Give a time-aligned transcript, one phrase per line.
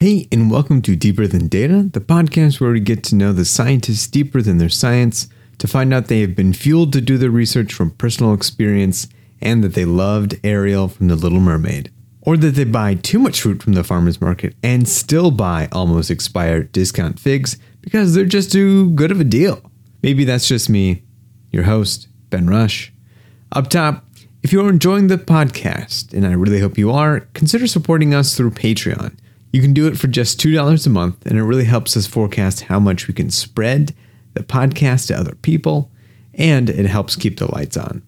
[0.00, 3.44] Hey, and welcome to Deeper Than Data, the podcast where we get to know the
[3.44, 5.26] scientists deeper than their science,
[5.58, 9.08] to find out they have been fueled to do their research from personal experience,
[9.40, 11.90] and that they loved Ariel from The Little Mermaid.
[12.20, 16.12] Or that they buy too much fruit from the farmer's market and still buy almost
[16.12, 19.68] expired discount figs because they're just too good of a deal.
[20.04, 21.02] Maybe that's just me,
[21.50, 22.92] your host, Ben Rush.
[23.50, 24.06] Up top,
[24.44, 28.36] if you are enjoying the podcast, and I really hope you are, consider supporting us
[28.36, 29.16] through Patreon.
[29.50, 32.62] You can do it for just $2 a month, and it really helps us forecast
[32.62, 33.94] how much we can spread
[34.34, 35.90] the podcast to other people,
[36.34, 38.02] and it helps keep the lights on.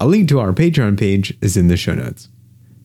[0.00, 2.28] A link to our Patreon page is in the show notes.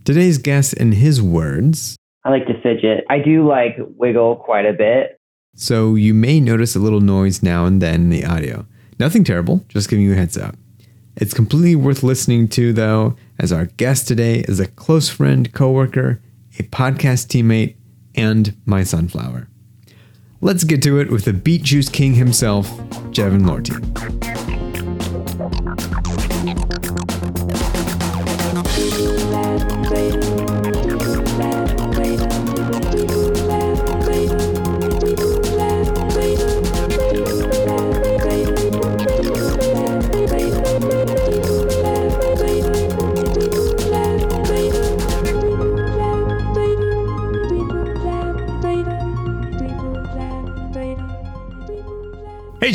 [0.04, 3.06] Today's guest, in his words, I like to fidget.
[3.10, 5.20] I do like wiggle quite a bit.
[5.56, 8.66] So you may notice a little noise now and then in the audio.
[9.00, 10.56] Nothing terrible, just giving you a heads up.
[11.16, 16.22] It's completely worth listening to, though, as our guest today is a close friend, coworker,
[16.60, 17.76] a podcast teammate,
[18.16, 19.48] and my sunflower.
[20.42, 22.70] Let's get to it with the Beet Juice King himself,
[23.12, 24.55] Jevin Lorty.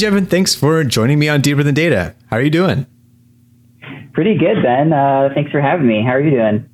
[0.00, 2.14] Jevin, thanks for joining me on Deeper Than Data.
[2.30, 2.86] How are you doing?
[4.14, 4.94] Pretty good, Ben.
[4.94, 6.02] Uh, thanks for having me.
[6.02, 6.66] How are you doing?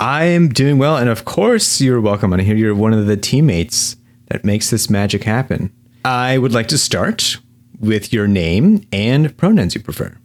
[0.00, 2.56] I am doing well, and of course, you're welcome on here.
[2.56, 3.94] You're one of the teammates
[4.26, 5.72] that makes this magic happen.
[6.04, 7.38] I would like to start
[7.78, 10.18] with your name and pronouns you prefer.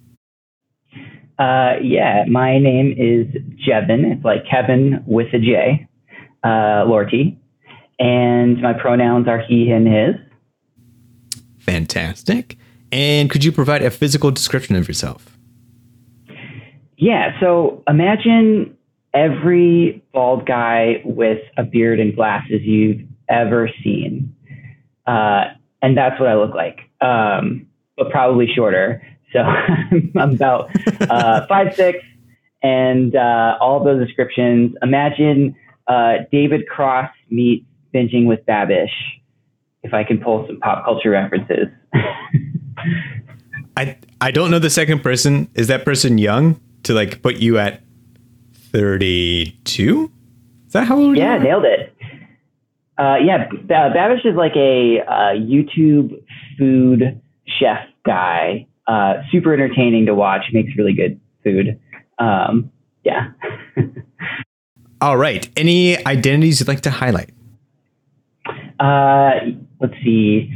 [1.38, 3.28] Uh, yeah, my name is
[3.64, 4.12] Jevin.
[4.12, 5.88] It's like Kevin with a J,
[6.44, 7.38] uh, Lorty.
[8.00, 10.16] And my pronouns are he, him, his.
[11.68, 12.58] Fantastic.
[12.92, 15.38] And could you provide a physical description of yourself?
[16.98, 18.76] Yeah, so imagine
[19.14, 24.34] every bald guy with a beard and glasses you've ever seen.
[25.06, 25.46] Uh,
[25.82, 29.06] and that's what I look like, um, but probably shorter.
[29.32, 30.70] So I'm about
[31.02, 32.00] uh, five six,
[32.64, 34.76] and uh, all those descriptions.
[34.82, 35.56] Imagine
[35.88, 38.90] uh, David Cross meets binging with Babish.
[39.84, 41.68] If I can pull some pop culture references.
[43.78, 45.50] I I don't know the second person.
[45.54, 47.82] Is that person young to like put you at
[48.54, 50.12] thirty two?
[50.66, 51.44] Is that how old yeah, you are?
[51.44, 51.96] nailed it.
[52.98, 56.24] Uh, yeah, B- Babish is like a uh, YouTube
[56.58, 57.22] food
[57.60, 58.68] chef guy.
[58.88, 60.42] Uh, super entertaining to watch.
[60.52, 61.80] Makes really good food.
[62.18, 62.72] Um,
[63.04, 63.32] yeah.
[65.02, 65.48] All right.
[65.56, 67.30] Any identities you'd like to highlight?
[68.80, 69.32] Uh,
[69.80, 70.52] let's see.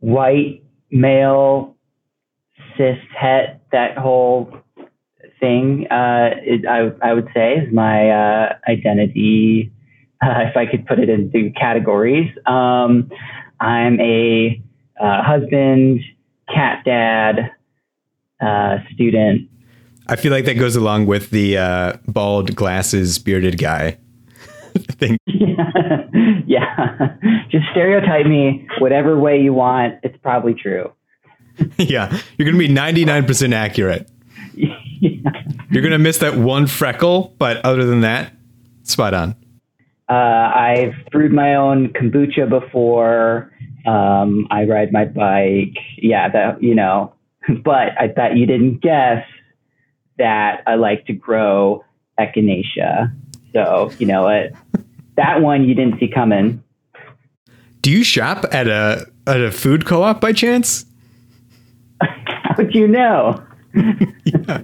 [0.00, 1.76] White male
[2.76, 4.52] cis het that whole
[5.40, 5.86] thing.
[5.90, 9.72] Uh, it, I I would say is my uh, identity.
[10.22, 13.10] Uh, if I could put it into categories, um,
[13.60, 14.62] I'm a
[15.00, 16.00] uh, husband,
[16.48, 17.50] cat dad,
[18.40, 19.48] uh, student.
[20.08, 23.98] I feel like that goes along with the uh, bald glasses bearded guy
[24.98, 25.18] thing.
[25.26, 26.06] yeah,
[26.46, 27.16] yeah.
[27.50, 29.98] just stereotype me whatever way you want.
[30.02, 30.92] It's probably true.
[31.78, 34.08] yeah, you're gonna be ninety nine percent accurate.
[34.54, 34.76] yeah.
[35.70, 38.32] You're gonna miss that one freckle, but other than that,
[38.82, 39.36] spot on.
[40.08, 43.50] Uh, I've brewed my own kombucha before.
[43.86, 45.76] Um, I ride my bike.
[45.96, 47.14] Yeah, that you know.
[47.64, 49.24] But I thought you didn't guess
[50.18, 51.84] that I like to grow
[52.18, 53.12] echinacea.
[53.52, 54.52] So you know what?
[55.16, 56.62] That one you didn't see coming.
[57.80, 60.86] Do you shop at a at a food co op by chance?
[62.02, 63.42] How'd you know?
[64.24, 64.62] yeah.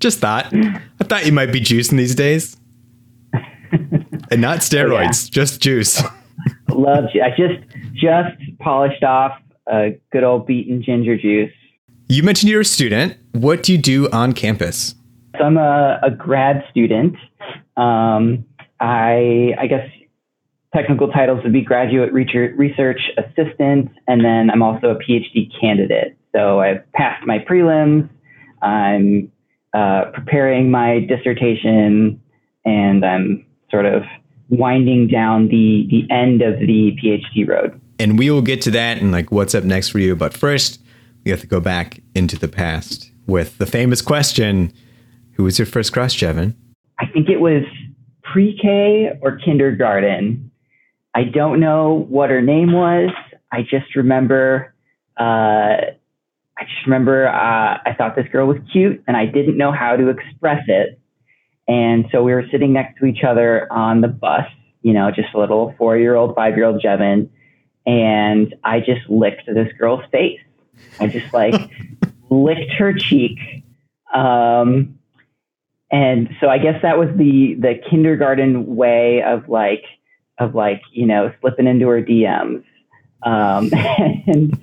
[0.00, 0.52] Just thought.
[0.52, 2.56] I thought you might be juicing these days.
[4.30, 6.02] And not steroids, just juice.
[6.68, 7.04] Love.
[7.14, 7.60] I just
[7.94, 9.32] just polished off
[9.68, 11.52] a good old beaten ginger juice.
[12.08, 13.16] You mentioned you're a student.
[13.32, 14.94] What do you do on campus?
[15.38, 17.16] So I'm a, a grad student.
[17.76, 18.44] Um,
[18.82, 19.88] I I guess
[20.74, 26.16] technical titles would be graduate research, assistant, and then I'm also a PhD candidate.
[26.34, 28.08] So I've passed my prelims.
[28.60, 29.30] I'm
[29.72, 32.20] uh, preparing my dissertation,
[32.64, 34.02] and I'm sort of
[34.48, 37.80] winding down the the end of the PhD road.
[38.00, 40.16] And we will get to that and like what's up next for you.
[40.16, 40.80] But first,
[41.24, 44.72] we have to go back into the past with the famous question
[45.34, 46.56] Who was your first crush, Jevin?
[46.98, 47.62] I think it was
[48.32, 50.50] pre-K or kindergarten.
[51.14, 53.10] I don't know what her name was.
[53.52, 54.74] I just remember,
[55.20, 59.72] uh, I just remember uh, I thought this girl was cute and I didn't know
[59.72, 60.98] how to express it.
[61.68, 64.46] And so we were sitting next to each other on the bus,
[64.80, 67.28] you know, just a little four year old, five year old Jevin.
[67.84, 70.40] And I just licked this girl's face.
[70.98, 71.54] I just like
[72.30, 73.38] licked her cheek.
[74.14, 74.98] Um,
[75.92, 79.84] and so I guess that was the the kindergarten way of like
[80.38, 82.64] of like you know slipping into her DMs.
[83.22, 83.70] Um,
[84.26, 84.58] and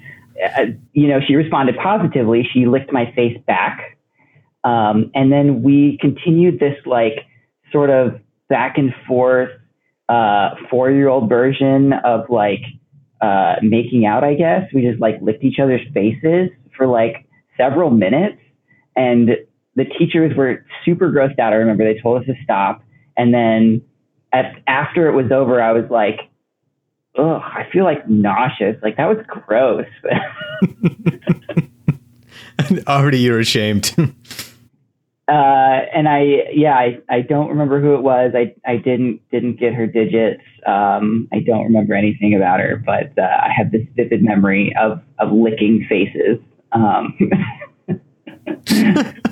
[0.58, 2.48] uh, you know she responded positively.
[2.52, 3.98] She licked my face back,
[4.64, 7.26] um, and then we continued this like
[7.72, 9.52] sort of back and forth
[10.10, 12.64] uh, four year old version of like
[13.22, 14.24] uh, making out.
[14.24, 18.42] I guess we just like licked each other's faces for like several minutes,
[18.96, 19.30] and
[19.80, 21.54] the teachers were super grossed out.
[21.54, 22.84] I remember they told us to stop.
[23.16, 23.81] And then
[24.34, 26.20] at, after it was over, I was like,
[27.18, 28.76] ugh, I feel like nauseous.
[28.84, 29.88] Like that was gross.
[32.60, 33.96] and Already you're ashamed.
[33.98, 38.34] uh, and I, yeah, I, I don't remember who it was.
[38.36, 40.44] I, I didn't, didn't get her digits.
[40.68, 45.02] Um, I don't remember anything about her, but uh, I have this vivid memory of,
[45.20, 46.40] of licking faces.
[46.74, 47.18] Um,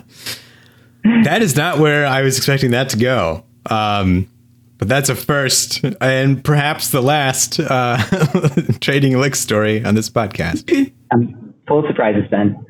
[1.23, 3.43] that is not where I was expecting that to go.
[3.69, 4.29] Um,
[4.77, 7.97] but that's a first and perhaps the last uh,
[8.79, 10.93] trading lick story on this podcast.
[11.11, 12.63] I'm full of surprises, Ben.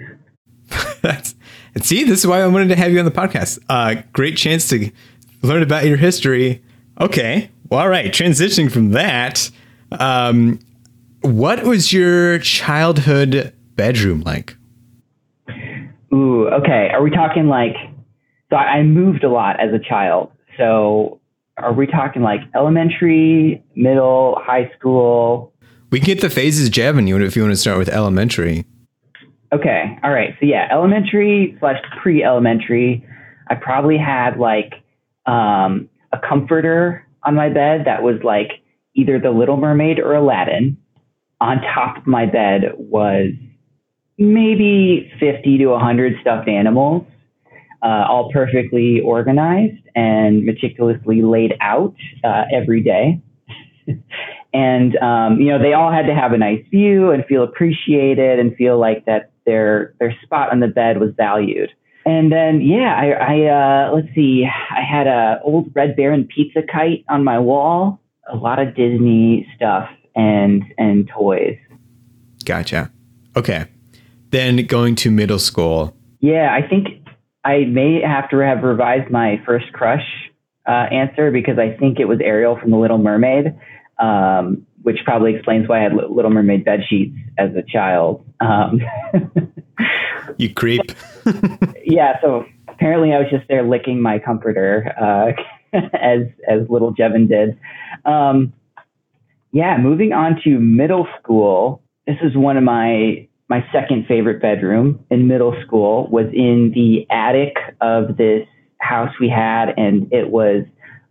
[1.01, 1.35] that's,
[1.75, 3.59] and see, this is why I wanted to have you on the podcast.
[3.69, 4.91] Uh, great chance to
[5.41, 6.63] learn about your history.
[6.99, 7.49] Okay.
[7.69, 8.11] Well, all right.
[8.11, 9.51] Transitioning from that,
[9.91, 10.59] um,
[11.21, 14.55] what was your childhood bedroom like?
[16.13, 16.89] Ooh, okay.
[16.93, 17.75] Are we talking like
[18.49, 20.31] so I moved a lot as a child.
[20.57, 21.19] So
[21.57, 25.53] are we talking like elementary, middle, high school?
[25.89, 28.65] We can get the phases, Jevin, if you want to start with elementary.
[29.53, 29.97] Okay.
[30.03, 30.35] All right.
[30.39, 33.05] So yeah, elementary slash pre-elementary.
[33.49, 34.73] I probably had like
[35.25, 38.51] um, a comforter on my bed that was like
[38.93, 40.77] either the Little Mermaid or Aladdin.
[41.39, 43.31] On top of my bed was
[44.17, 47.05] maybe 50 to 100 stuffed animals
[47.81, 53.21] uh, all perfectly organized and meticulously laid out uh, every day.
[54.53, 58.39] and um, you know, they all had to have a nice view and feel appreciated
[58.39, 61.71] and feel like that their their spot on the bed was valued.
[62.05, 66.61] And then, yeah, I, I uh, let's see, I had a old Red Baron pizza
[66.61, 67.99] kite on my wall,
[68.31, 71.57] a lot of Disney stuff and and toys.
[72.45, 72.91] Gotcha.
[73.35, 73.65] Okay.
[74.31, 75.95] Then going to middle school.
[76.19, 77.06] Yeah, I think
[77.47, 80.03] I may have to have revised my first crush
[80.67, 83.57] uh, answer because I think it was Ariel from The Little Mermaid,
[83.99, 88.25] um, which probably explains why I had Little Mermaid bed sheets as a child.
[88.41, 88.81] Um,
[90.37, 90.91] you creep.
[91.85, 95.31] yeah, so apparently I was just there licking my comforter uh,
[95.95, 97.57] as as little Jevin did.
[98.03, 98.51] Um,
[99.53, 101.81] yeah, moving on to middle school.
[102.05, 107.07] This is one of my my second favorite bedroom in middle school was in the
[107.09, 108.45] attic of this
[108.79, 110.65] house we had, and it was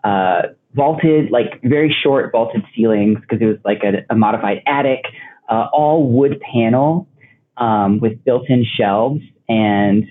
[0.04, 0.42] uh,
[0.74, 5.04] vaulted, like very short vaulted ceilings because it was like a, a modified attic,
[5.48, 7.08] uh, all wood panel
[7.56, 10.04] um, with built-in shelves, and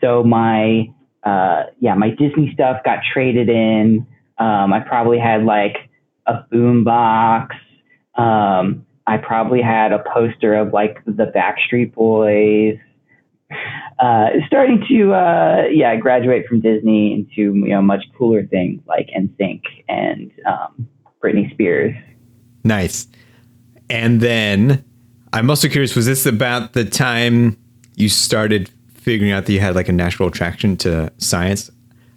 [0.00, 0.86] so my
[1.24, 4.06] uh, yeah my Disney stuff got traded in.
[4.38, 5.76] Um, I probably had like
[6.26, 7.54] a boom box.
[8.14, 12.78] Um, I probably had a poster of like the Backstreet Boys.
[14.00, 19.08] Uh, starting to uh, yeah graduate from Disney into you know much cooler things like
[19.16, 20.88] NSYNC and um,
[21.22, 21.94] Britney Spears.
[22.64, 23.06] Nice.
[23.88, 24.84] And then
[25.32, 27.56] I'm also curious: was this about the time
[27.94, 31.70] you started figuring out that you had like a natural attraction to science?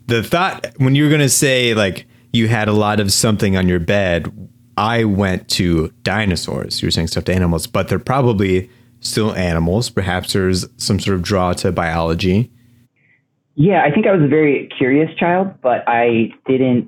[0.08, 3.56] The thought when you were going to say like you had a lot of something
[3.56, 6.82] on your bed I went to dinosaurs.
[6.82, 8.70] You were saying stuffed animals, but they're probably
[9.02, 9.90] still animals.
[9.90, 12.50] Perhaps there's some sort of draw to biology.
[13.56, 16.88] Yeah, I think I was a very curious child, but I didn't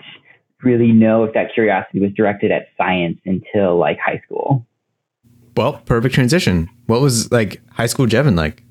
[0.64, 4.66] really know if that curiosity was directed at science until like high school.
[5.58, 6.70] Well, perfect transition.
[6.86, 8.64] What was like high school Jevin like?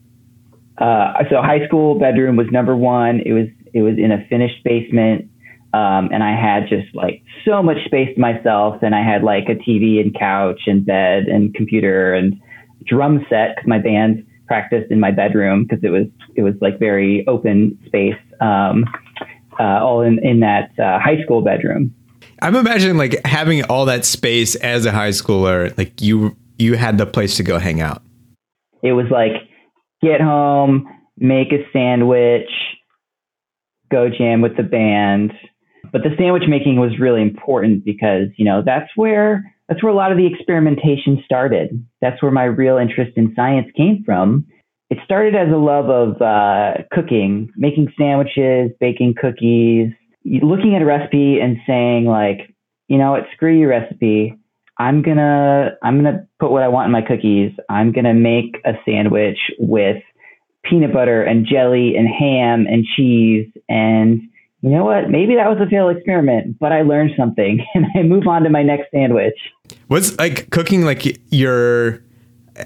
[0.79, 3.21] Uh, so high school bedroom was number one.
[3.27, 5.31] It was it was in a finished basement.
[5.73, 8.83] Um, and I had just like so much space to myself.
[8.83, 12.41] And I had like a TV and couch and bed and computer and
[12.85, 16.79] drum set because my band practiced in my bedroom because it was it was like
[16.81, 18.85] very open space, um,
[19.61, 21.95] uh, all in in that uh, high school bedroom.
[22.43, 26.99] I'm imagining like having all that space as a high schooler, like you you had
[26.99, 28.03] the place to go hang out.
[28.83, 29.33] It was like
[30.03, 32.51] get home, make a sandwich,
[33.91, 35.33] go jam with the band.
[35.93, 39.97] But the sandwich making was really important because, you know, that's where that's where a
[39.97, 41.85] lot of the experimentation started.
[42.01, 44.47] That's where my real interest in science came from.
[44.91, 49.93] It started as a love of uh, cooking, making sandwiches, baking cookies,
[50.25, 52.53] looking at a recipe and saying like,
[52.89, 54.37] you know what, screw your recipe.
[54.79, 57.53] I'm gonna I'm gonna put what I want in my cookies.
[57.69, 60.03] I'm gonna make a sandwich with
[60.65, 64.21] peanut butter and jelly and ham and cheese and
[64.63, 65.09] you know what?
[65.09, 68.51] Maybe that was a failed experiment, but I learned something and I move on to
[68.51, 69.39] my next sandwich.
[69.89, 72.03] What's like cooking like your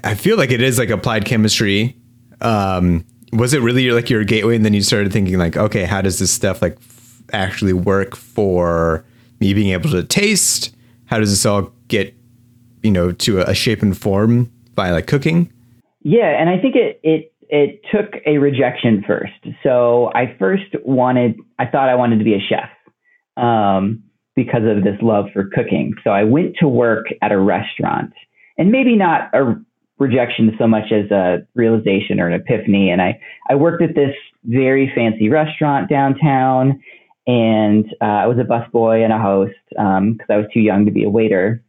[0.03, 1.97] I feel like it is like applied chemistry.
[2.41, 6.01] Um was it really like your gateway and then you started thinking like okay, how
[6.01, 9.05] does this stuff like f- actually work for
[9.39, 10.75] me being able to taste?
[11.05, 12.13] How does this all get
[12.83, 15.51] you know to a, a shape and form by like cooking?
[16.01, 19.33] Yeah, and I think it it it took a rejection first.
[19.63, 22.69] So I first wanted, I thought I wanted to be a chef
[23.37, 24.03] um,
[24.35, 25.93] because of this love for cooking.
[26.03, 28.13] So I went to work at a restaurant,
[28.57, 29.55] and maybe not a
[29.97, 32.89] rejection so much as a realization or an epiphany.
[32.89, 36.81] And I, I worked at this very fancy restaurant downtown,
[37.27, 40.85] and uh, I was a busboy and a host because um, I was too young
[40.85, 41.63] to be a waiter.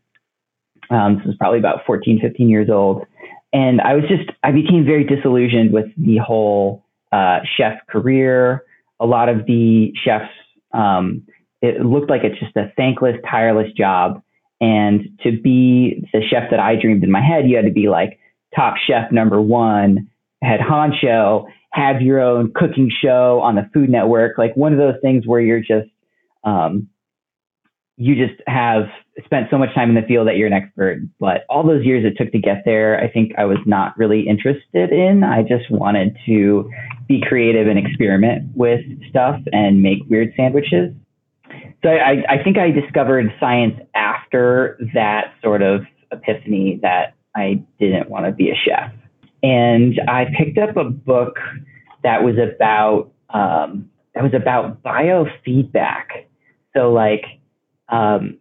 [0.90, 3.04] Um, this was probably about 14, 15 years old
[3.52, 8.64] and I was just I became very disillusioned with the whole uh, chef career.
[9.00, 10.32] A lot of the chefs,
[10.72, 11.26] um,
[11.62, 14.22] it looked like it's just a thankless, tireless job.
[14.60, 17.88] And to be the chef that I dreamed in my head, you had to be
[17.88, 18.18] like
[18.54, 20.08] top chef number one,
[20.42, 24.94] head honcho, have your own cooking show on the Food Network, like one of those
[25.02, 25.90] things where you're just
[26.44, 26.88] um,
[27.96, 28.84] you just have
[29.24, 30.98] spent so much time in the field that you're an expert.
[31.18, 34.28] But all those years it took to get there, I think I was not really
[34.28, 35.24] interested in.
[35.24, 36.70] I just wanted to
[37.08, 40.92] be creative and experiment with stuff and make weird sandwiches.
[41.82, 48.10] So I, I think I discovered science after that sort of epiphany that I didn't
[48.10, 48.92] want to be a chef.
[49.42, 51.36] And I picked up a book
[52.02, 56.26] that was about um, that was about biofeedback.
[56.74, 57.24] So like
[57.88, 58.38] um,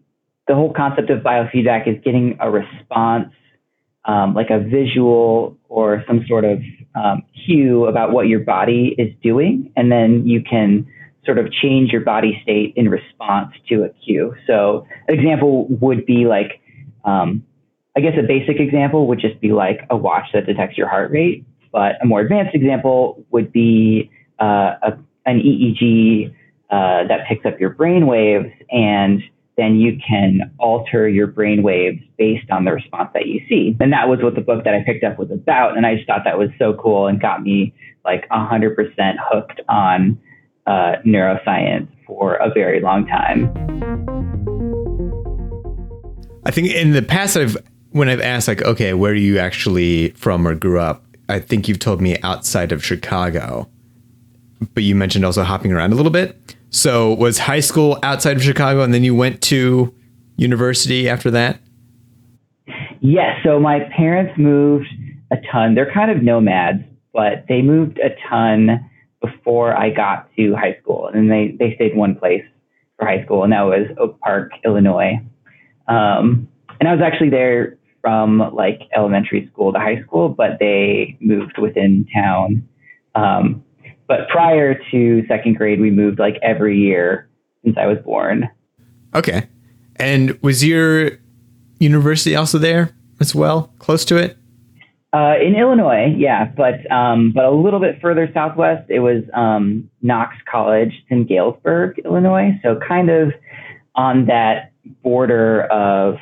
[0.47, 3.33] the whole concept of biofeedback is getting a response,
[4.05, 6.59] um, like a visual or some sort of
[6.93, 10.85] um, cue about what your body is doing, and then you can
[11.25, 14.35] sort of change your body state in response to a cue.
[14.45, 16.61] So, an example would be like,
[17.03, 17.43] um,
[17.97, 21.11] I guess a basic example would just be like a watch that detects your heart
[21.11, 26.29] rate, but a more advanced example would be uh, a, an EEG
[26.69, 29.23] uh, that picks up your brain waves and
[29.57, 33.75] then you can alter your brain waves based on the response that you see.
[33.79, 35.77] And that was what the book that I picked up was about.
[35.77, 38.75] And I just thought that was so cool and got me like 100%
[39.31, 40.19] hooked on
[40.67, 43.51] uh, neuroscience for a very long time.
[46.45, 47.57] I think in the past, I've
[47.91, 51.03] when I've asked like, okay, where are you actually from or grew up?
[51.29, 53.69] I think you've told me outside of Chicago,
[54.73, 56.55] but you mentioned also hopping around a little bit.
[56.75, 59.95] So was high school outside of Chicago, and then you went to
[60.35, 61.61] university after that?
[62.99, 63.39] Yes.
[63.45, 64.87] So my parents moved
[65.31, 65.75] a ton.
[65.75, 68.89] They're kind of nomads, but they moved a ton
[69.21, 72.43] before I got to high school, and they they stayed in one place
[72.99, 75.21] for high school, and that was Oak Park, Illinois.
[75.87, 76.49] Um,
[76.81, 81.57] and I was actually there from like elementary school to high school, but they moved
[81.57, 82.67] within town.
[83.15, 83.63] Um,
[84.07, 87.29] but prior to second grade, we moved like every year
[87.63, 88.49] since I was born.
[89.13, 89.47] Okay.
[89.95, 91.11] And was your
[91.79, 94.37] university also there as well, close to it?
[95.13, 99.89] Uh, in Illinois, yeah, but um, but a little bit further southwest, it was um,
[100.01, 102.51] Knox College in Galesburg, Illinois.
[102.61, 103.31] So kind of
[103.95, 106.17] on that border of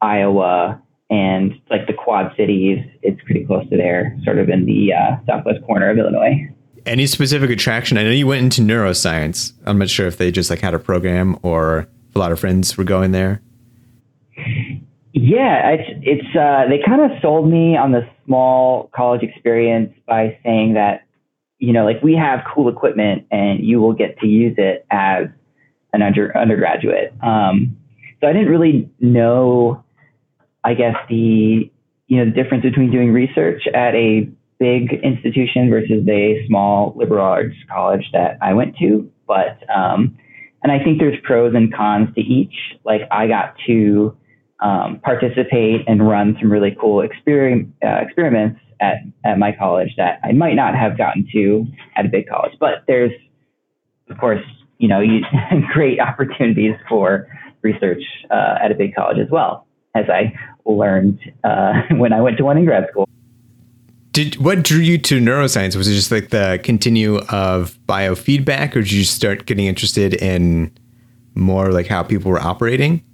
[0.00, 2.78] Iowa and like the Quad Cities.
[3.02, 6.48] It's pretty close to there, sort of in the uh, southwest corner of Illinois.
[6.86, 7.98] Any specific attraction?
[7.98, 9.52] I know you went into neuroscience.
[9.66, 12.76] I'm not sure if they just like had a program or a lot of friends
[12.76, 13.40] were going there.
[15.12, 20.38] Yeah, it's it's uh, they kind of sold me on the small college experience by
[20.44, 21.04] saying that
[21.58, 25.26] you know like we have cool equipment and you will get to use it as
[25.92, 27.12] an under, undergraduate.
[27.22, 27.76] Um,
[28.20, 29.82] so I didn't really know,
[30.62, 31.70] I guess the
[32.06, 34.28] you know the difference between doing research at a
[34.60, 39.10] big institution versus a small liberal arts college that I went to.
[39.26, 40.16] But um,
[40.62, 42.54] and I think there's pros and cons to each.
[42.84, 44.16] Like I got to
[44.60, 50.20] um, participate and run some really cool exper- uh, experiments at, at my college that
[50.22, 52.52] I might not have gotten to at a big college.
[52.60, 53.12] But there's,
[54.10, 54.44] of course,
[54.78, 55.20] you know, you,
[55.72, 57.26] great opportunities for
[57.62, 60.34] research uh, at a big college as well, as I
[60.66, 63.08] learned uh, when I went to one in grad school.
[64.12, 65.76] Did what drew you to neuroscience?
[65.76, 70.76] Was it just like the continue of biofeedback, or did you start getting interested in
[71.34, 73.04] more like how people were operating?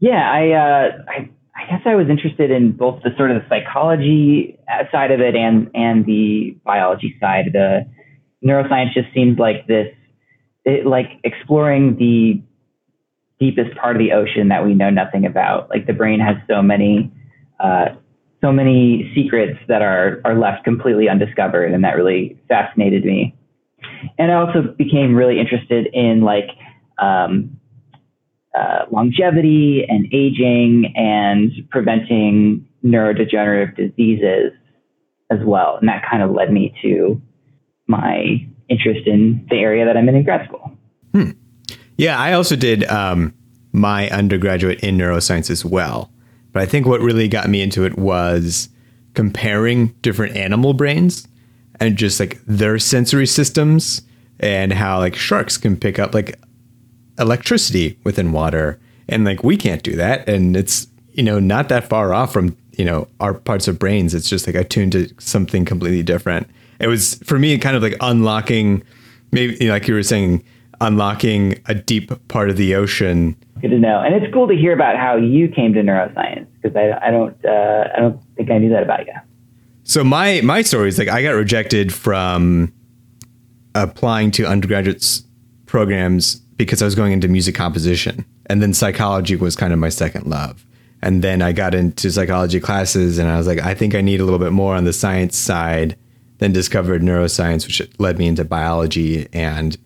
[0.00, 3.48] Yeah, I, uh, I, I guess I was interested in both the sort of the
[3.50, 4.58] psychology
[4.90, 7.50] side of it and and the biology side.
[7.52, 7.86] The
[8.44, 9.94] neuroscience just seems like this,
[10.64, 12.42] it, like exploring the
[13.38, 15.68] deepest part of the ocean that we know nothing about.
[15.68, 17.12] Like the brain has so many,
[17.58, 17.90] uh,
[18.40, 23.34] so many secrets that are are left completely undiscovered, and that really fascinated me.
[24.18, 26.48] And I also became really interested in like
[26.98, 27.58] um,
[28.54, 34.52] uh, longevity and aging and preventing neurodegenerative diseases
[35.30, 35.76] as well.
[35.78, 37.20] And that kind of led me to
[37.86, 40.72] my interest in the area that I'm in in grad school.
[41.12, 41.30] Hmm.
[41.96, 43.34] Yeah, I also did um,
[43.72, 46.10] my undergraduate in neuroscience as well.
[46.52, 48.68] But I think what really got me into it was
[49.14, 51.26] comparing different animal brains
[51.78, 54.02] and just like their sensory systems
[54.38, 56.38] and how like sharks can pick up like
[57.18, 58.78] electricity within water.
[59.08, 60.28] And like we can't do that.
[60.28, 64.14] And it's you know not that far off from you know our parts of brains.
[64.14, 66.48] It's just like attuned to something completely different.
[66.78, 68.82] It was for me kind of like unlocking
[69.32, 70.44] maybe you know, like you were saying
[70.80, 74.72] unlocking a deep part of the ocean good to know and it's cool to hear
[74.72, 78.58] about how you came to neuroscience because I, I don't uh, i don't think i
[78.58, 79.14] knew that about you
[79.84, 82.72] so my my story is like i got rejected from
[83.74, 85.22] applying to undergraduate
[85.66, 88.24] programs because I was going into music composition.
[88.46, 90.66] And then psychology was kind of my second love.
[91.02, 94.20] And then I got into psychology classes and I was like, I think I need
[94.20, 95.96] a little bit more on the science side.
[96.38, 99.78] Then discovered neuroscience, which led me into biology and,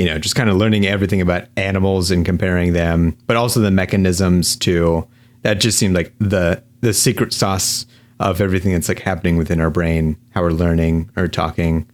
[0.00, 3.70] you know, just kind of learning everything about animals and comparing them, but also the
[3.70, 5.06] mechanisms too.
[5.42, 7.84] That just seemed like the the secret sauce
[8.18, 11.86] of everything that's like happening within our brain, how we're learning or talking.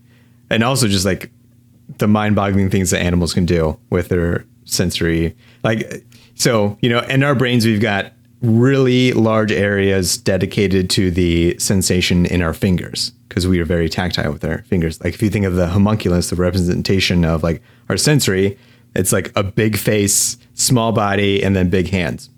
[0.50, 1.32] And also just like
[1.98, 7.22] the mind-boggling things that animals can do with their sensory like so you know in
[7.22, 13.46] our brains we've got really large areas dedicated to the sensation in our fingers because
[13.46, 16.36] we are very tactile with our fingers like if you think of the homunculus the
[16.36, 18.58] representation of like our sensory
[18.94, 22.30] it's like a big face small body and then big hands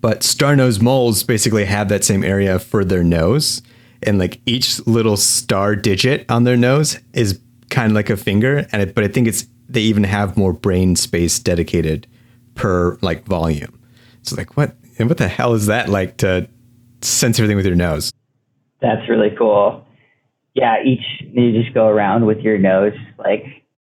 [0.00, 3.62] but star-nosed moles basically have that same area for their nose
[4.06, 8.66] and like each little star digit on their nose is kind of like a finger,
[8.72, 12.06] and it, but I think it's they even have more brain space dedicated
[12.54, 13.80] per like volume.
[14.22, 16.48] So like what and what the hell is that like to
[17.00, 18.12] sense everything with your nose?
[18.84, 19.86] That's really cool.
[20.54, 23.44] Yeah, each you just go around with your nose like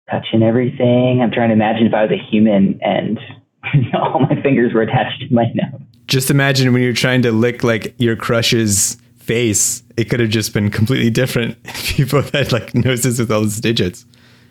[0.09, 1.21] touching everything.
[1.21, 3.17] I'm trying to imagine if I was a human and
[3.93, 5.81] all my fingers were attached to my nose.
[6.07, 10.53] Just imagine when you're trying to lick like your crush's face, it could have just
[10.53, 14.05] been completely different if people had like noses with all those digits.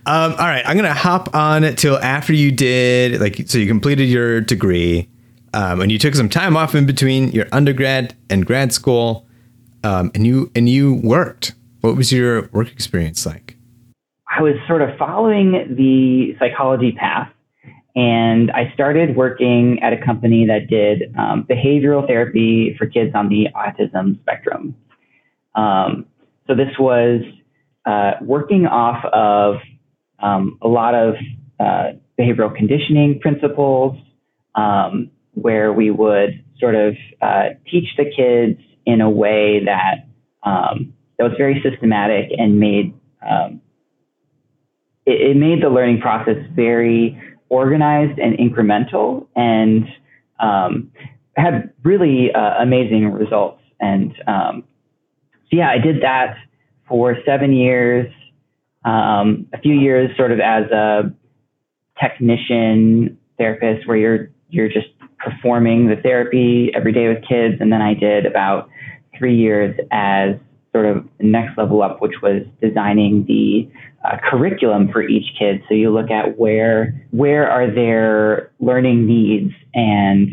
[0.06, 4.08] Um, all right, I'm gonna hop on till after you did like so you completed
[4.08, 5.06] your degree,
[5.52, 9.26] um, and you took some time off in between your undergrad and grad school,
[9.84, 11.54] um, and you and you worked.
[11.80, 13.56] What was your work experience like?
[14.28, 17.32] I was sort of following the psychology path,
[17.96, 23.28] and I started working at a company that did um, behavioral therapy for kids on
[23.28, 24.74] the autism spectrum.
[25.54, 26.06] Um,
[26.46, 27.22] so this was
[27.86, 29.56] uh, working off of
[30.20, 31.14] um, a lot of
[31.58, 33.96] uh, behavioral conditioning principles,
[34.54, 40.06] um, where we would sort of uh, teach the kids in a way that
[40.42, 42.94] um, that was very systematic and made
[43.28, 43.60] um,
[45.06, 49.84] it, it made the learning process very organized and incremental and
[50.38, 50.90] um,
[51.36, 53.60] had really uh, amazing results.
[53.80, 54.64] And um,
[55.50, 56.36] so, yeah, I did that
[56.88, 58.12] for seven years,
[58.84, 61.12] um, a few years sort of as a
[62.00, 67.56] technician therapist where you're, you're just performing the therapy every day with kids.
[67.60, 68.70] And then I did about
[69.20, 70.36] three years as
[70.72, 73.70] sort of next level up, which was designing the
[74.04, 75.62] uh, curriculum for each kid.
[75.68, 80.28] So you look at where where are their learning needs and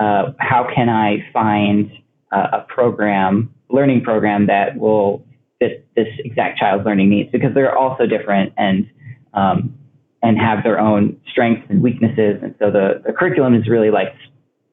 [0.00, 1.90] uh, how can I find
[2.32, 5.24] uh, a program, learning program that will
[5.60, 8.90] fit this exact child's learning needs because they're all so different and
[9.34, 9.78] um,
[10.22, 12.40] and have their own strengths and weaknesses.
[12.42, 14.14] And so the, the curriculum is really like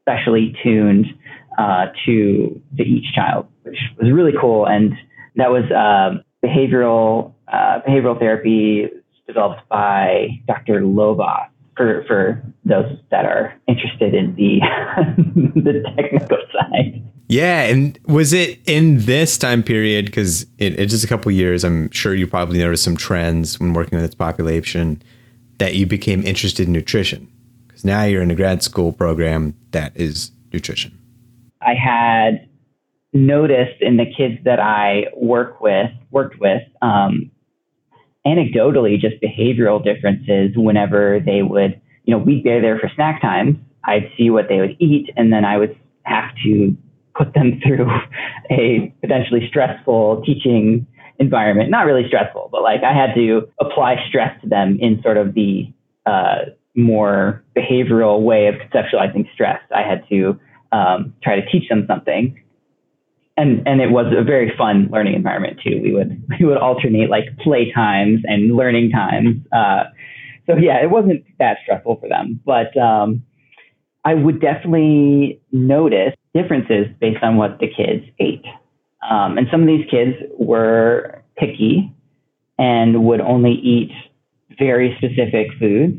[0.01, 1.05] specially tuned
[1.58, 4.65] uh, to to each child, which was really cool.
[4.65, 4.93] And
[5.36, 8.89] that was uh, behavioral uh, behavioral therapy
[9.28, 10.82] developed by Dr.
[10.82, 11.48] Lovaas.
[11.78, 14.60] For, for those that are interested in the
[15.62, 17.02] the technical side.
[17.30, 20.08] Yeah, and was it in this time period?
[20.08, 21.63] Because it, it's just a couple years.
[21.63, 25.02] I'm sure you probably noticed some trends when working with its population
[25.60, 27.32] that you became interested in nutrition.
[27.67, 30.98] Because now you're in a grad school program that is nutrition.
[31.62, 32.48] I had
[33.13, 37.32] noticed in the kids that I work with, worked with, um,
[38.26, 43.65] anecdotally, just behavioral differences whenever they would, you know, we'd be there for snack time.
[43.84, 46.76] I'd see what they would eat, and then I would have to
[47.15, 47.89] put them through
[48.52, 50.86] a potentially stressful teaching
[51.19, 51.69] environment.
[51.69, 55.34] Not really stressful, but like I had to apply stress to them in sort of
[55.34, 55.72] the
[56.06, 59.60] uh, more behavioral way of conceptualizing stress.
[59.76, 60.39] I had to
[60.72, 62.41] um, try to teach them something.
[63.39, 65.80] And, and it was a very fun learning environment too.
[65.82, 69.38] We would we would alternate like play times and learning times.
[69.52, 69.86] Uh,
[70.45, 72.41] so yeah, it wasn't that stressful for them.
[72.45, 73.23] But um,
[74.04, 78.45] I would definitely notice differences based on what the kids ate.
[79.10, 81.93] Um, and some of these kids were picky
[82.58, 83.91] and would only eat
[84.58, 85.97] very specific foods.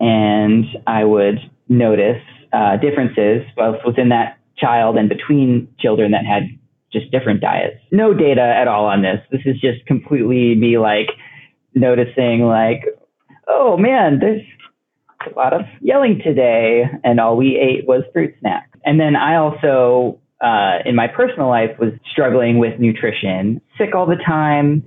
[0.00, 1.38] And I would
[1.68, 6.44] notice uh, differences both within that child and between children that had
[6.92, 7.76] just different diets.
[7.92, 9.20] No data at all on this.
[9.30, 11.08] This is just completely me like
[11.74, 12.84] noticing like,
[13.48, 14.42] oh man, there's
[15.26, 18.78] a lot of yelling today, and all we ate was fruit snacks.
[18.84, 24.06] And then I also, uh, in my personal life, was struggling with nutrition, sick all
[24.06, 24.84] the time,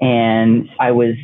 [0.00, 1.14] and I was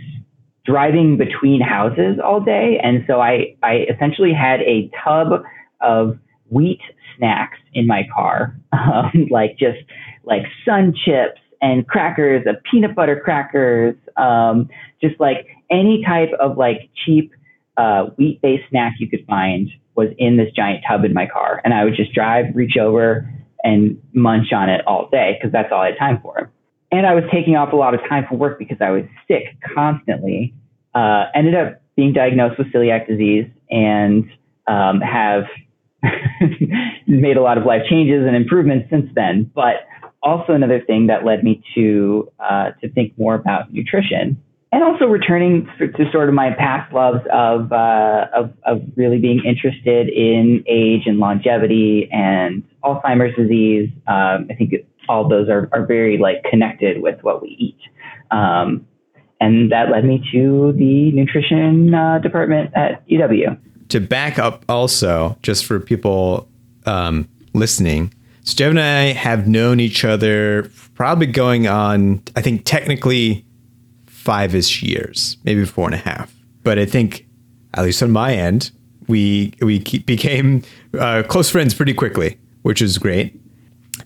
[0.64, 5.42] driving between houses all day, and so I I essentially had a tub
[5.80, 6.18] of
[6.50, 6.80] wheat
[7.16, 9.78] snacks in my car, um, like just
[10.24, 14.68] like sun chips and crackers, uh, peanut butter crackers, um,
[15.00, 17.32] just like any type of like cheap
[17.76, 21.60] uh, wheat based snack you could find was in this giant tub in my car.
[21.64, 23.28] And I would just drive, reach over,
[23.62, 26.50] and munch on it all day because that's all I had time for.
[26.90, 29.44] And I was taking off a lot of time from work because I was sick
[29.74, 30.54] constantly.
[30.94, 34.24] Uh, ended up being diagnosed with celiac disease and
[34.66, 35.44] um, have
[37.06, 39.50] made a lot of life changes and improvements since then.
[39.54, 39.86] But
[40.22, 45.04] also another thing that led me to uh, to think more about nutrition and also
[45.04, 50.64] returning to sort of my past loves of, uh, of, of really being interested in
[50.66, 53.90] age and longevity and Alzheimer's disease.
[54.06, 54.72] Um, I think
[55.10, 57.78] all those are, are very like connected with what we eat.
[58.30, 58.86] Um,
[59.40, 63.58] and that led me to the nutrition uh, department at UW.
[63.88, 66.48] To back up, also, just for people
[66.86, 72.64] um, listening, so Jeff and I have known each other probably going on, I think
[72.64, 73.44] technically
[74.06, 76.34] five ish years, maybe four and a half.
[76.62, 77.26] But I think,
[77.74, 78.70] at least on my end,
[79.08, 80.62] we we became
[80.98, 83.38] uh, close friends pretty quickly, which is great.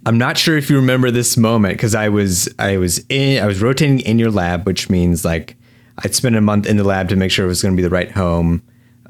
[0.04, 3.46] I'm not sure if you remember this moment because I was I was in I
[3.46, 5.56] was rotating in your lab, which means like
[5.98, 7.82] I'd spend a month in the lab to make sure it was going to be
[7.82, 8.62] the right home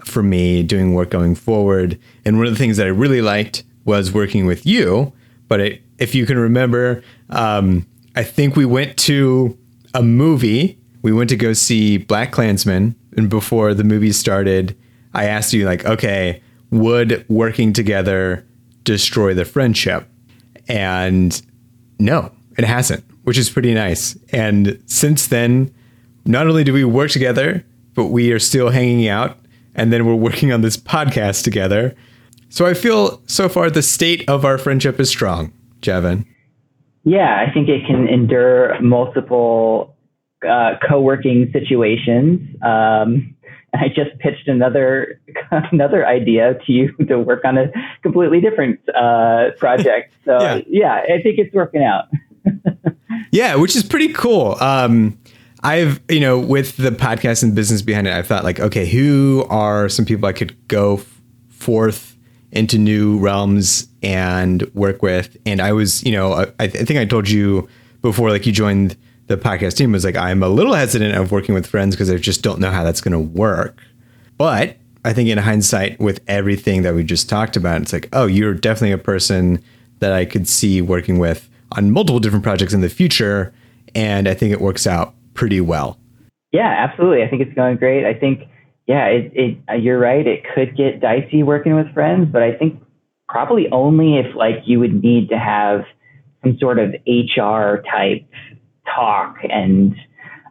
[0.04, 1.98] for me doing work going forward.
[2.24, 5.12] And one of the things that I really liked was working with you.
[5.48, 9.56] But it, if you can remember, um, I think we went to
[9.94, 14.76] a movie we went to go see Black Klansman, and before the movie started,
[15.14, 18.44] I asked you like, okay, would working together
[18.82, 20.09] destroy the friendship?
[20.66, 21.40] And
[22.00, 24.18] no, it hasn't, which is pretty nice.
[24.32, 25.72] And since then,
[26.24, 29.38] not only do we work together, but we are still hanging out,
[29.76, 31.94] and then we're working on this podcast together.
[32.48, 36.26] So I feel so far the state of our friendship is strong, Jevin.
[37.04, 39.96] Yeah, I think it can endure multiple
[40.46, 42.40] uh, co-working situations.
[42.62, 43.35] Um,
[43.74, 47.70] I just pitched another another idea to you to work on a
[48.02, 50.14] completely different uh, project.
[50.24, 50.61] So yeah.
[50.66, 50.94] yeah.
[50.94, 52.04] I think it's working out.
[53.32, 54.56] yeah, which is pretty cool.
[54.61, 55.18] Um,
[55.62, 59.44] I've you know with the podcast and business behind it, I thought like, okay, who
[59.50, 61.02] are some people I could go
[61.50, 62.15] forth
[62.56, 65.36] into new realms and work with?
[65.46, 67.68] And I was, you know, I, I think I told you
[68.02, 71.54] before, like you joined the podcast team was like, I'm a little hesitant of working
[71.54, 73.82] with friends because I just don't know how that's going to work.
[74.38, 78.26] But I think in hindsight, with everything that we just talked about, it's like, oh,
[78.26, 79.62] you're definitely a person
[79.98, 83.52] that I could see working with on multiple different projects in the future.
[83.94, 85.98] And I think it works out pretty well.
[86.52, 87.22] Yeah, absolutely.
[87.22, 88.04] I think it's going great.
[88.04, 88.44] I think
[88.87, 90.27] yeah, it, it, uh, you're right.
[90.27, 92.81] It could get dicey working with friends, but I think
[93.29, 95.81] probably only if like you would need to have
[96.44, 98.25] some sort of HR type
[98.94, 99.96] talk and,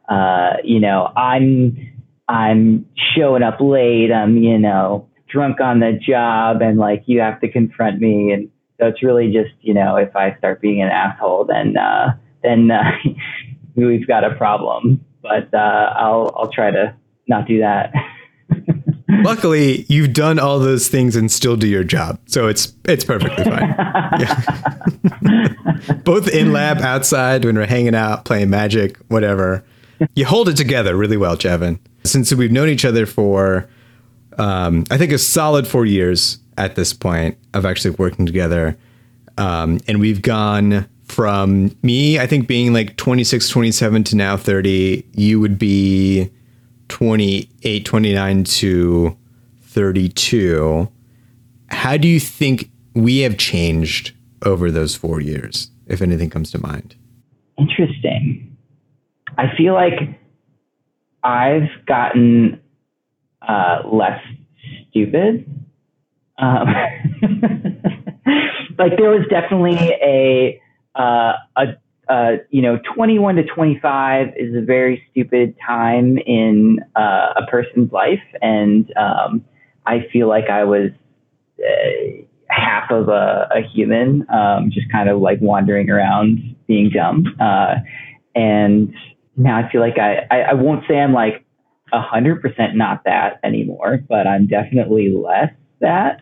[0.10, 1.78] uh, you know, I'm,
[2.28, 4.12] I'm showing up late.
[4.12, 8.32] I'm, you know, drunk on the job and like you have to confront me.
[8.32, 12.18] And so it's really just, you know, if I start being an asshole, then, uh,
[12.44, 12.92] then, uh,
[13.76, 16.94] we've got a problem, but, uh, I'll, I'll try to
[17.28, 17.94] not do that.
[19.08, 23.44] Luckily, you've done all those things and still do your job, so it's it's perfectly
[23.44, 23.76] fine.
[26.04, 29.64] Both in lab, outside, when we're hanging out, playing Magic, whatever.
[30.16, 31.80] You hold it together really well, Jevin.
[32.04, 33.70] Since we've known each other for,
[34.38, 38.78] um, I think, a solid four years at this point of actually working together,
[39.38, 45.06] um, and we've gone from me, I think, being like 26, 27 to now 30.
[45.14, 46.30] You would be
[46.90, 49.18] 28, 29 to
[49.62, 50.92] 32.
[51.68, 56.62] How do you think we have changed over those four years, if anything comes to
[56.62, 56.96] mind?
[57.58, 58.56] Interesting.
[59.38, 60.20] I feel like
[61.24, 62.62] I've gotten
[63.42, 64.22] uh, less
[64.90, 65.46] stupid.
[66.38, 66.68] Um,
[68.78, 70.62] like there was definitely a
[70.96, 71.66] uh, a
[72.08, 77.92] uh, you know, 21 to 25 is a very stupid time in uh, a person's
[77.92, 78.22] life.
[78.42, 79.44] And um,
[79.86, 80.92] I feel like I was
[81.60, 87.26] uh, half of a, a human, um, just kind of like wandering around being dumb.
[87.40, 87.76] Uh,
[88.36, 88.94] and
[89.36, 91.46] now I feel like I, I, I won't say I'm like
[91.94, 96.22] 100% not that anymore, but I'm definitely less that.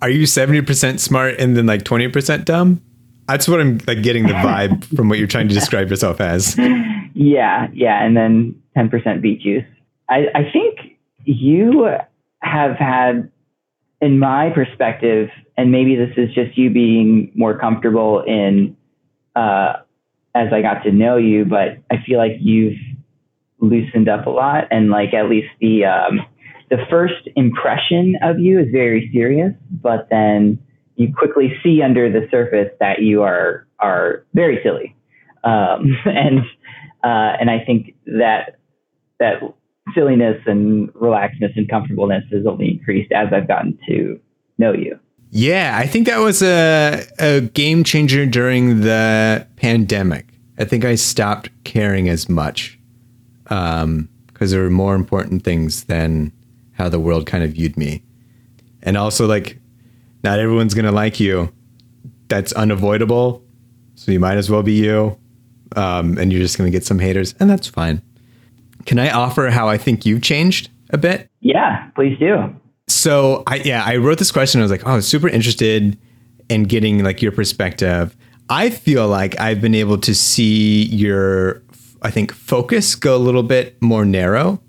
[0.00, 2.82] Are you 70% smart and then like 20% dumb?
[3.28, 6.56] That's what I'm like getting the vibe from what you're trying to describe yourself as.
[7.14, 9.64] Yeah, yeah, and then 10% beet juice.
[10.08, 11.88] I, I think you
[12.40, 13.30] have had,
[14.00, 18.76] in my perspective, and maybe this is just you being more comfortable in,
[19.36, 19.74] uh,
[20.34, 22.78] as I got to know you, but I feel like you've
[23.60, 26.20] loosened up a lot, and like at least the um,
[26.70, 30.58] the first impression of you is very serious, but then
[31.02, 34.94] you quickly see under the surface that you are are very silly,
[35.44, 36.40] um, and
[37.04, 38.58] uh, and I think that
[39.18, 39.42] that
[39.94, 44.20] silliness and relaxedness and comfortableness has only increased as I've gotten to
[44.58, 44.98] know you.
[45.30, 50.26] Yeah, I think that was a a game changer during the pandemic.
[50.58, 52.78] I think I stopped caring as much
[53.44, 56.32] because um, there were more important things than
[56.72, 58.02] how the world kind of viewed me,
[58.82, 59.58] and also like
[60.22, 61.52] not everyone's going to like you.
[62.28, 63.44] That's unavoidable.
[63.94, 65.18] So you might as well be you.
[65.76, 68.02] Um, and you're just going to get some haters, and that's fine.
[68.84, 71.30] Can I offer how I think you've changed a bit?
[71.40, 72.54] Yeah, please do.
[72.88, 74.60] So I yeah, I wrote this question.
[74.60, 75.98] I was like, oh, I was super interested
[76.48, 78.14] in getting like your perspective.
[78.50, 81.62] I feel like I've been able to see your
[82.02, 84.60] I think focus go a little bit more narrow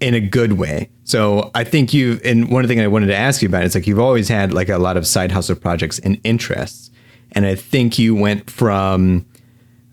[0.00, 0.90] in a good way.
[1.04, 3.86] So I think you and one thing I wanted to ask you about is like
[3.86, 6.90] you've always had like a lot of side hustle projects and interests,
[7.32, 9.26] and I think you went from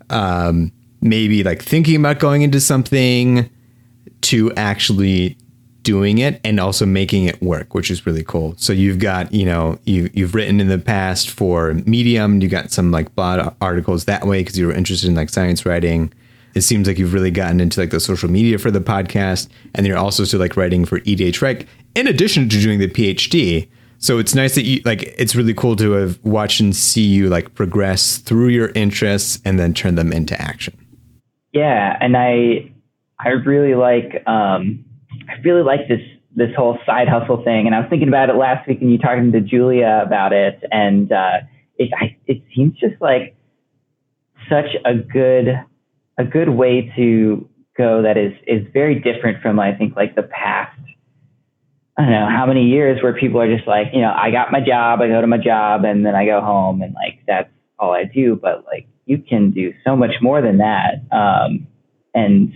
[0.10, 3.50] um, maybe like thinking about going into something
[4.22, 5.38] to actually
[5.82, 8.54] doing it and also making it work, which is really cool.
[8.58, 12.72] So you've got you know you you've written in the past for Medium, you got
[12.72, 16.14] some like blog articles that way because you were interested in like science writing
[16.60, 19.88] it seems like you've really gotten into like the social media for the podcast and
[19.88, 23.70] you're also still like writing for EDHREC in addition to doing the PhD.
[23.98, 27.30] So it's nice that you like it's really cool to have watched and see you
[27.30, 30.74] like progress through your interests and then turn them into action.
[31.54, 32.70] Yeah, and I
[33.18, 34.84] I really like um
[35.30, 36.02] I really like this
[36.36, 38.98] this whole side hustle thing and I was thinking about it last week and you
[38.98, 41.40] talking to Julia about it and uh
[41.78, 43.34] it I, it seems just like
[44.50, 45.48] such a good
[46.20, 50.24] a good way to go that is is very different from I think like the
[50.24, 50.78] past.
[51.98, 54.54] I don't know how many years where people are just like, you know, I got
[54.54, 57.50] my job, I go to my job, and then I go home, and like that's
[57.78, 58.40] all I do.
[58.42, 61.68] But like you can do so much more than that, um,
[62.14, 62.54] and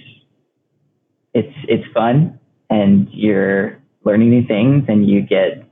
[1.34, 5.66] it's it's fun, and you're learning new things, and you get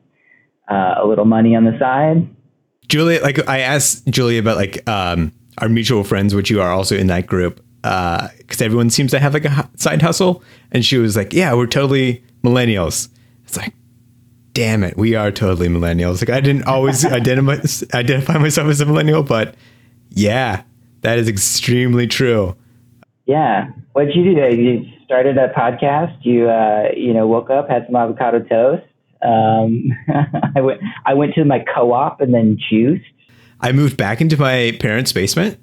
[0.70, 2.28] uh, a little money on the side.
[2.88, 6.98] Julia, like I asked Julia about like um, our mutual friends, which you are also
[6.98, 10.44] in that group because uh, everyone seems to have like a side hustle.
[10.72, 13.10] And she was like, "Yeah, we're totally millennials."
[13.46, 13.74] It's like,
[14.54, 16.22] damn it, we are totally millennials.
[16.22, 19.56] Like I didn't always identify identify myself as a millennial, but
[20.10, 20.64] yeah,
[21.02, 22.56] that is extremely true.
[23.26, 24.36] Yeah, what did you do?
[24.36, 24.56] Today?
[24.56, 26.18] You started a podcast.
[26.22, 28.86] You uh, you know woke up, had some avocado toast.
[29.24, 29.92] Um,
[30.56, 33.06] I went I went to my co-op and then juiced.
[33.60, 35.60] I moved back into my parents' basement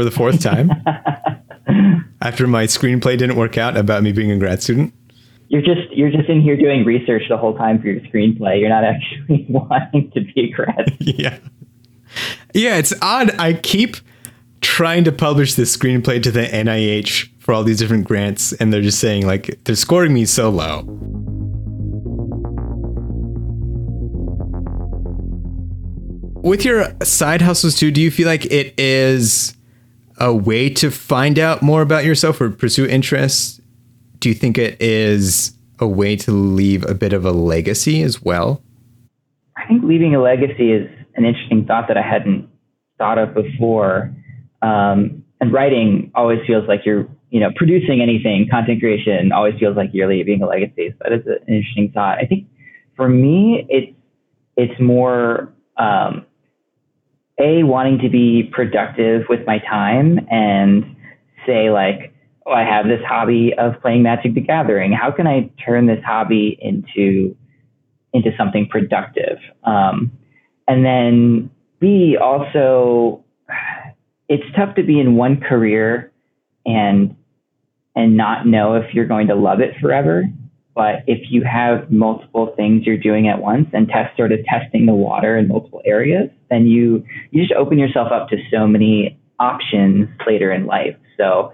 [0.00, 0.70] for the fourth time
[2.22, 4.94] after my screenplay didn't work out about me being a grad student.
[5.48, 8.60] You're just you're just in here doing research the whole time for your screenplay.
[8.60, 10.96] You're not actually wanting to be a grad.
[11.00, 11.36] yeah.
[12.54, 13.38] Yeah, it's odd.
[13.38, 13.96] I keep
[14.62, 18.80] trying to publish this screenplay to the NIH for all these different grants, and they're
[18.80, 20.84] just saying like they're scoring me so low.
[26.42, 29.54] With your side hustles too, do you feel like it is
[30.20, 33.60] a way to find out more about yourself or pursue interests?
[34.18, 38.22] Do you think it is a way to leave a bit of a legacy as
[38.22, 38.62] well?
[39.56, 42.48] I think leaving a legacy is an interesting thought that I hadn't
[42.98, 44.14] thought of before.
[44.62, 49.76] Um, and writing always feels like you're, you know, producing anything, content creation always feels
[49.76, 50.90] like you're leaving a legacy.
[50.90, 52.18] So that is an interesting thought.
[52.18, 52.46] I think
[52.94, 53.96] for me, it's
[54.56, 56.26] it's more um,
[57.40, 60.96] a wanting to be productive with my time and
[61.46, 62.14] say like,
[62.46, 64.92] oh, I have this hobby of playing Magic the Gathering.
[64.92, 67.36] How can I turn this hobby into
[68.12, 69.38] into something productive?
[69.64, 70.12] Um,
[70.68, 71.50] and then
[71.80, 73.24] B also
[74.28, 76.12] it's tough to be in one career
[76.64, 77.16] and
[77.96, 80.24] and not know if you're going to love it forever.
[80.80, 84.86] But if you have multiple things you're doing at once and test sort of testing
[84.86, 89.20] the water in multiple areas, then you you just open yourself up to so many
[89.38, 90.96] options later in life.
[91.18, 91.52] So,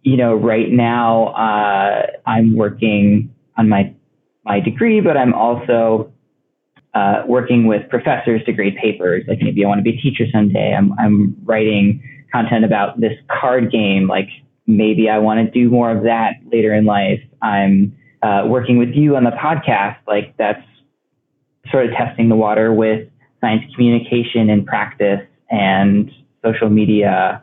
[0.00, 3.94] you know, right now uh, I'm working on my
[4.46, 6.10] my degree, but I'm also
[6.94, 9.24] uh, working with professors to grade papers.
[9.28, 10.74] Like maybe I want to be a teacher someday.
[10.74, 14.08] I'm, I'm writing content about this card game.
[14.08, 14.30] Like
[14.66, 17.20] maybe I want to do more of that later in life.
[17.44, 19.98] I'm uh, working with you on the podcast.
[20.08, 20.62] Like that's
[21.70, 23.08] sort of testing the water with
[23.40, 26.10] science communication and practice and
[26.44, 27.42] social media.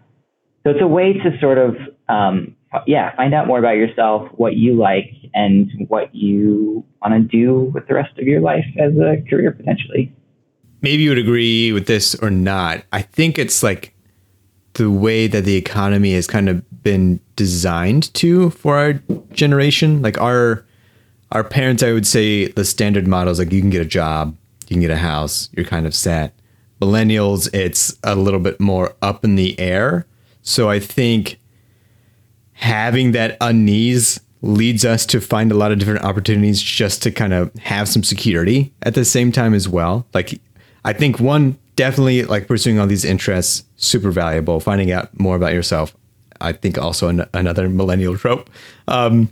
[0.64, 1.76] So it's a way to sort of,
[2.10, 2.56] um,
[2.88, 7.72] yeah, find out more about yourself, what you like, and what you want to do
[7.74, 10.14] with the rest of your life as a career potentially.
[10.82, 12.84] Maybe you would agree with this or not.
[12.92, 13.94] I think it's like
[14.74, 18.94] the way that the economy has kind of been designed to for our
[19.34, 20.02] generation.
[20.02, 20.66] Like our
[21.32, 24.36] our parents, I would say the standard model is like you can get a job,
[24.68, 26.34] you can get a house, you're kind of set.
[26.82, 30.06] Millennials, it's a little bit more up in the air.
[30.42, 31.40] So I think
[32.54, 37.34] having that unease leads us to find a lot of different opportunities just to kind
[37.34, 40.06] of have some security at the same time as well.
[40.14, 40.42] Like
[40.84, 44.60] I think one definitely like pursuing all these interests super valuable.
[44.60, 45.96] Finding out more about yourself,
[46.40, 48.50] I think also an, another millennial trope.
[48.88, 49.30] Um,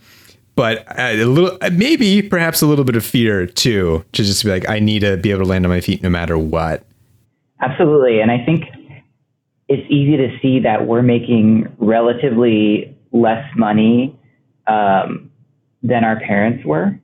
[0.56, 4.68] but a little maybe perhaps a little bit of fear too to just be like
[4.68, 6.84] I need to be able to land on my feet no matter what.
[7.62, 8.66] Absolutely, and I think
[9.68, 14.20] it's easy to see that we're making relatively less money
[14.68, 15.32] um,
[15.84, 17.00] than our parents were.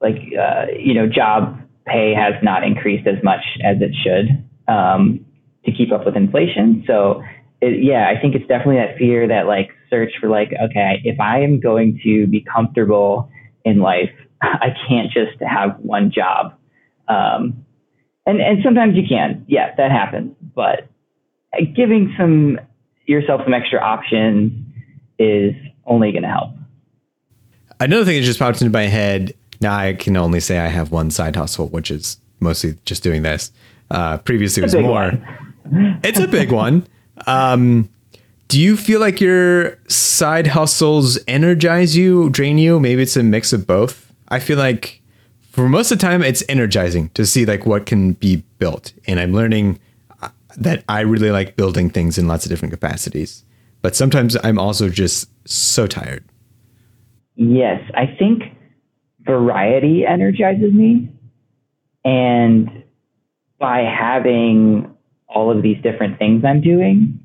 [0.00, 5.24] Like, uh, you know, job pay has not increased as much as it should um,
[5.64, 6.84] to keep up with inflation.
[6.86, 7.22] So,
[7.60, 11.20] it, yeah, I think it's definitely that fear that like search for like, okay, if
[11.20, 13.30] I am going to be comfortable
[13.64, 14.10] in life,
[14.42, 16.54] I can't just have one job.
[17.08, 17.66] Um,
[18.26, 20.34] and and sometimes you can, yeah, that happens.
[20.54, 20.88] But
[21.74, 22.60] giving some
[23.06, 24.52] yourself some extra options
[25.18, 25.54] is
[25.84, 26.50] only going to help.
[27.80, 29.34] Another thing that just popped into my head.
[29.60, 33.22] Now I can only say I have one side hustle, which is mostly just doing
[33.22, 33.52] this.
[33.90, 35.12] Uh, previously, was more.
[36.02, 36.84] It's a big one.
[37.28, 37.90] Um,
[38.48, 42.80] do you feel like your side hustles energize you, drain you?
[42.80, 44.12] Maybe it's a mix of both.
[44.28, 45.00] I feel like
[45.50, 49.20] for most of the time, it's energizing to see like what can be built, and
[49.20, 49.78] I'm learning
[50.22, 53.44] uh, that I really like building things in lots of different capacities.
[53.82, 56.24] But sometimes I'm also just so tired.
[57.36, 58.42] Yes, I think
[59.20, 61.08] variety energizes me.
[62.04, 62.82] And
[63.60, 64.92] by having
[65.28, 67.20] all of these different things I'm doing,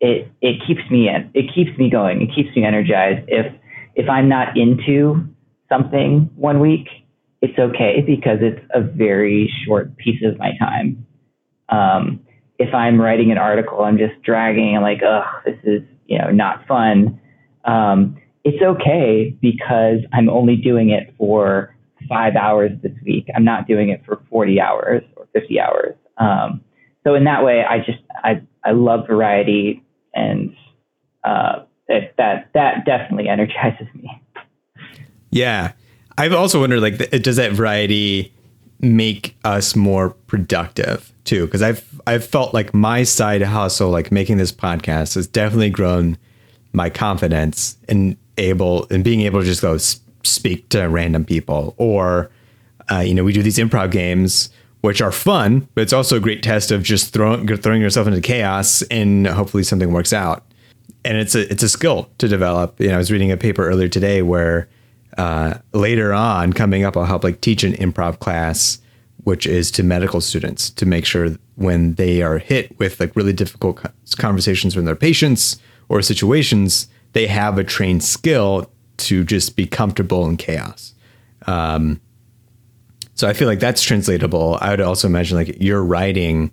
[0.00, 1.30] it it keeps me in.
[1.34, 2.22] It keeps me going.
[2.22, 3.28] It keeps me energized.
[3.28, 3.52] If
[3.94, 5.26] if I'm not into
[5.68, 6.86] something one week,
[7.42, 11.06] it's okay because it's a very short piece of my time.
[11.68, 12.20] Um,
[12.58, 16.30] if I'm writing an article, I'm just dragging I'm like, oh, this is you know
[16.30, 17.20] not fun.
[17.64, 21.74] Um, it's okay because I'm only doing it for
[22.08, 23.26] five hours this week.
[23.34, 25.02] I'm not doing it for 40 hours
[25.40, 25.94] 50 hours.
[26.18, 26.62] Um,
[27.04, 29.82] so in that way, I just I I love variety
[30.14, 30.54] and
[31.24, 34.22] uh, it, that that definitely energizes me.
[35.30, 35.72] Yeah,
[36.18, 38.32] I've also wondered like, does that variety
[38.80, 41.46] make us more productive too?
[41.46, 46.18] Because I've I've felt like my side hustle, like making this podcast, has definitely grown
[46.72, 49.78] my confidence in able and being able to just go
[50.22, 52.30] speak to random people or
[52.90, 54.50] uh, you know we do these improv games
[54.86, 58.20] which are fun but it's also a great test of just throwing throwing yourself into
[58.20, 60.44] chaos and hopefully something works out
[61.04, 63.66] and it's a it's a skill to develop you know i was reading a paper
[63.66, 64.68] earlier today where
[65.18, 68.78] uh, later on coming up i'll help like teach an improv class
[69.24, 73.32] which is to medical students to make sure when they are hit with like really
[73.32, 73.84] difficult
[74.18, 75.58] conversations from their patients
[75.88, 80.94] or situations they have a trained skill to just be comfortable in chaos.
[81.46, 82.00] Um,
[83.16, 84.58] so I feel like that's translatable.
[84.60, 86.52] I would also imagine like your writing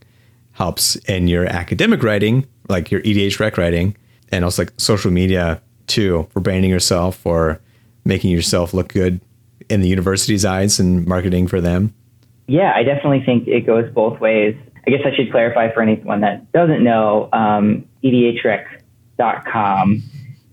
[0.53, 3.97] helps in your academic writing, like your EDHREC writing,
[4.31, 7.59] and also like social media too, for branding yourself or
[8.05, 9.19] making yourself look good
[9.69, 11.93] in the university's eyes and marketing for them.
[12.47, 14.55] Yeah, I definitely think it goes both ways.
[14.87, 20.03] I guess I should clarify for anyone that doesn't know, um, edhrec.com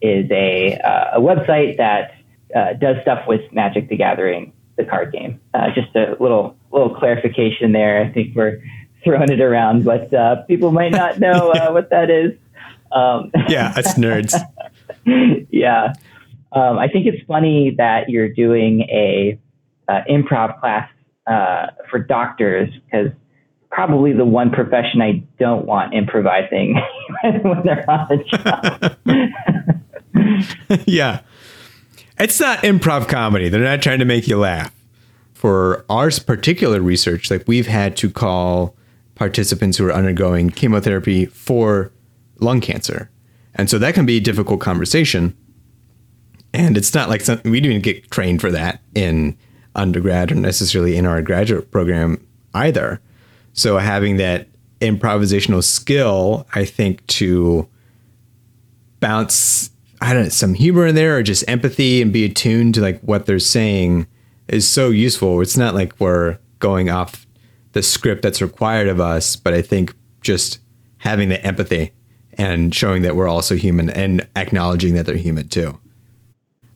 [0.00, 2.14] is a, uh, a website that
[2.54, 5.40] uh, does stuff with Magic the Gathering, the card game.
[5.54, 8.02] Uh, just a little little clarification there.
[8.02, 8.62] I think we're
[9.04, 12.32] throwing it around, but uh, people might not know uh, what that is.
[12.92, 14.34] Um, yeah, us nerds.
[15.50, 15.92] yeah,
[16.52, 19.38] um, I think it's funny that you're doing a
[19.88, 20.90] uh, improv class
[21.88, 23.12] for doctors because
[23.70, 26.80] probably the one profession I don't want improvising
[27.22, 28.96] when they're on the
[30.64, 30.84] job.
[30.86, 31.20] yeah.
[32.20, 33.48] It's not improv comedy.
[33.48, 34.74] They're not trying to make you laugh.
[35.32, 38.76] For our particular research, like we've had to call
[39.14, 41.92] participants who are undergoing chemotherapy for
[42.38, 43.10] lung cancer.
[43.54, 45.34] And so that can be a difficult conversation.
[46.52, 49.38] And it's not like something we didn't get trained for that in
[49.74, 53.00] undergrad or necessarily in our graduate program either.
[53.54, 54.48] So having that
[54.80, 57.66] improvisational skill, I think, to
[59.00, 59.69] bounce
[60.00, 63.00] I don't know, some humor in there or just empathy and be attuned to like
[63.00, 64.06] what they're saying
[64.48, 65.40] is so useful.
[65.40, 67.26] It's not like we're going off
[67.72, 70.58] the script that's required of us, but I think just
[70.98, 71.92] having the empathy
[72.34, 75.78] and showing that we're also human and acknowledging that they're human too.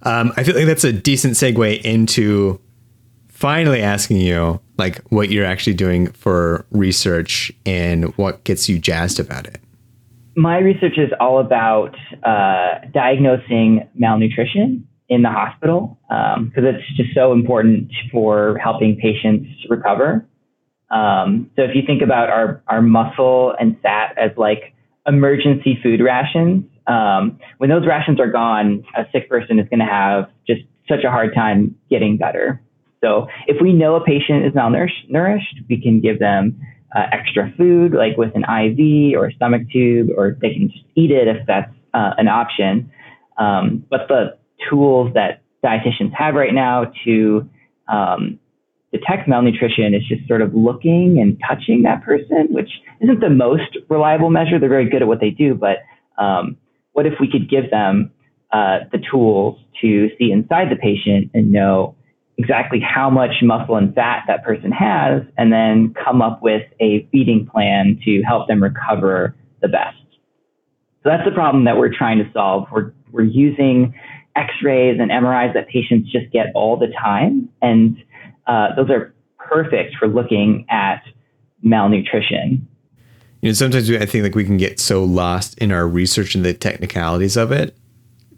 [0.03, 2.61] Um, I feel like that's a decent segue into
[3.29, 9.19] finally asking you like what you're actually doing for research and what gets you jazzed
[9.19, 9.61] about it
[10.37, 17.11] my research is all about uh, diagnosing malnutrition in the hospital because um, it's just
[17.15, 20.27] so important for helping patients recover.
[20.91, 24.75] Um, so if you think about our, our muscle and fat as like
[25.07, 29.87] emergency food rations, um, when those rations are gone, a sick person is going to
[29.87, 32.61] have just such a hard time getting better.
[33.03, 36.59] So if we know a patient is malnourished, we can give them
[36.95, 40.85] uh, extra food, like with an IV or a stomach tube, or they can just
[40.95, 42.91] eat it if that's uh, an option.
[43.37, 44.37] Um, but the
[44.71, 47.49] tools that dietitians have right now to
[47.89, 48.39] um,
[48.93, 52.71] detect malnutrition is just sort of looking and touching that person, which
[53.01, 54.59] isn't the most reliable measure.
[54.59, 55.79] They're very good at what they do, but
[56.23, 56.57] um,
[56.93, 58.13] what if we could give them
[58.53, 61.97] uh, the tools to see inside the patient and know
[62.37, 67.07] exactly how much muscle and fat that person has, and then come up with a
[67.13, 69.97] feeding plan to help them recover the best.
[71.03, 72.67] So that's the problem that we're trying to solve.
[72.73, 73.95] We're, we're using
[74.37, 77.49] x-rays and MRIs that patients just get all the time.
[77.63, 78.03] And
[78.47, 81.03] uh, those are perfect for looking at
[81.63, 82.67] malnutrition.
[83.43, 86.35] You know, sometimes we, I think like we can get so lost in our research
[86.35, 87.77] and the technicalities of it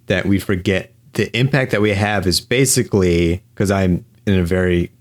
[0.07, 4.93] that we forget the impact that we have is basically because I'm in a very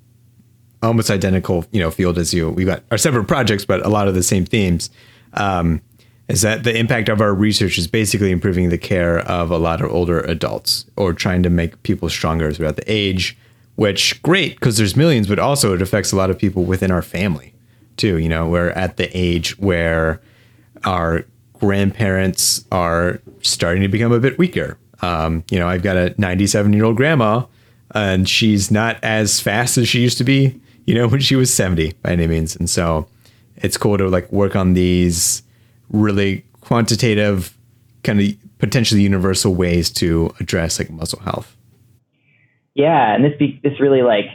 [0.81, 2.49] almost identical you know field as you.
[2.49, 4.89] We've got our separate projects, but a lot of the same themes.
[5.33, 5.81] Um,
[6.27, 9.81] is that the impact of our research is basically improving the care of a lot
[9.81, 13.37] of older adults or trying to make people stronger throughout the age,
[13.75, 17.03] which great because there's millions, but also it affects a lot of people within our
[17.03, 17.53] family
[17.97, 18.17] too.
[18.17, 20.19] You know, we're at the age where
[20.83, 21.25] our
[21.59, 26.73] grandparents are starting to become a bit weaker um, you know, I've got a 97
[26.73, 27.45] year old grandma,
[27.93, 31.53] and she's not as fast as she used to be, you know, when she was
[31.53, 32.55] 70 by any means.
[32.55, 33.07] And so
[33.57, 35.43] it's cool to like work on these
[35.89, 37.55] really quantitative,
[38.03, 38.27] kind of
[38.57, 41.55] potentially universal ways to address like muscle health.
[42.73, 44.25] Yeah, and this be- this really like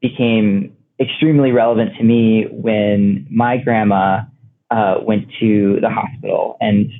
[0.00, 4.22] became extremely relevant to me when my grandma
[4.70, 6.90] uh, went to the hospital, and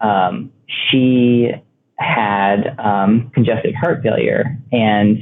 [0.00, 1.50] um, she
[1.98, 4.56] had um, congestive heart failure.
[4.72, 5.18] And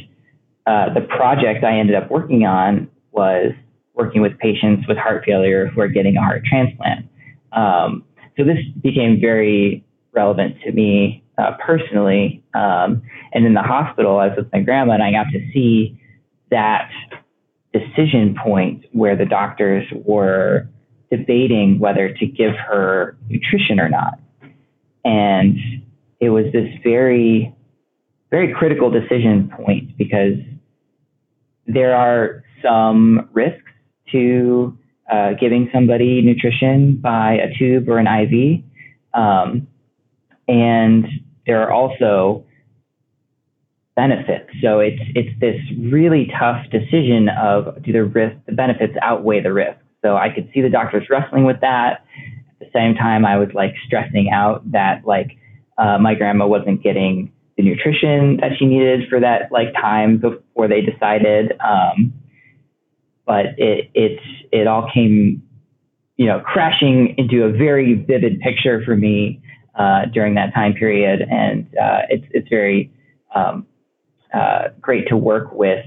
[0.66, 3.52] uh, the project I ended up working on was
[3.94, 7.06] working with patients with heart failure who are getting a heart transplant.
[7.52, 8.04] Um,
[8.36, 12.42] so this became very relevant to me uh, personally.
[12.54, 13.02] Um,
[13.32, 15.98] and in the hospital, I was with my grandma, and I got to see
[16.50, 16.90] that
[17.72, 20.68] decision point where the doctors were
[21.10, 24.18] debating whether to give her nutrition or not.
[25.04, 25.58] And
[26.20, 27.54] it was this very,
[28.30, 30.38] very critical decision point because
[31.66, 33.62] there are some risks
[34.12, 34.76] to
[35.10, 38.64] uh, giving somebody nutrition by a tube or an IV.
[39.14, 39.66] Um,
[40.48, 41.06] and
[41.46, 42.44] there are also
[43.96, 44.50] benefits.
[44.62, 49.52] So it's it's this really tough decision of do the risk the benefits outweigh the
[49.52, 49.78] risk.
[50.02, 52.04] So I could see the doctors wrestling with that.
[52.60, 55.36] At the same time, I was like stressing out that like
[55.78, 60.68] uh, my grandma wasn't getting the nutrition that she needed for that like time before
[60.68, 61.52] they decided.
[61.60, 62.12] Um,
[63.26, 64.20] but it it
[64.52, 65.42] it all came,
[66.16, 69.40] you know, crashing into a very vivid picture for me
[69.78, 72.92] uh, during that time period, and uh, it's it's very
[73.34, 73.66] um,
[74.32, 75.84] uh, great to work with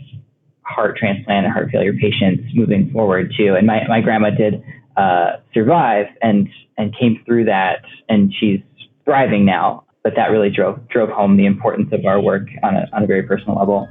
[0.64, 3.56] heart transplant and heart failure patients moving forward too.
[3.56, 4.62] And my, my grandma did
[4.98, 8.60] uh, survive and and came through that, and she's
[9.10, 9.84] thriving now.
[10.04, 13.08] But that really drove drove home the importance of our work on a on a
[13.08, 13.90] very personal level.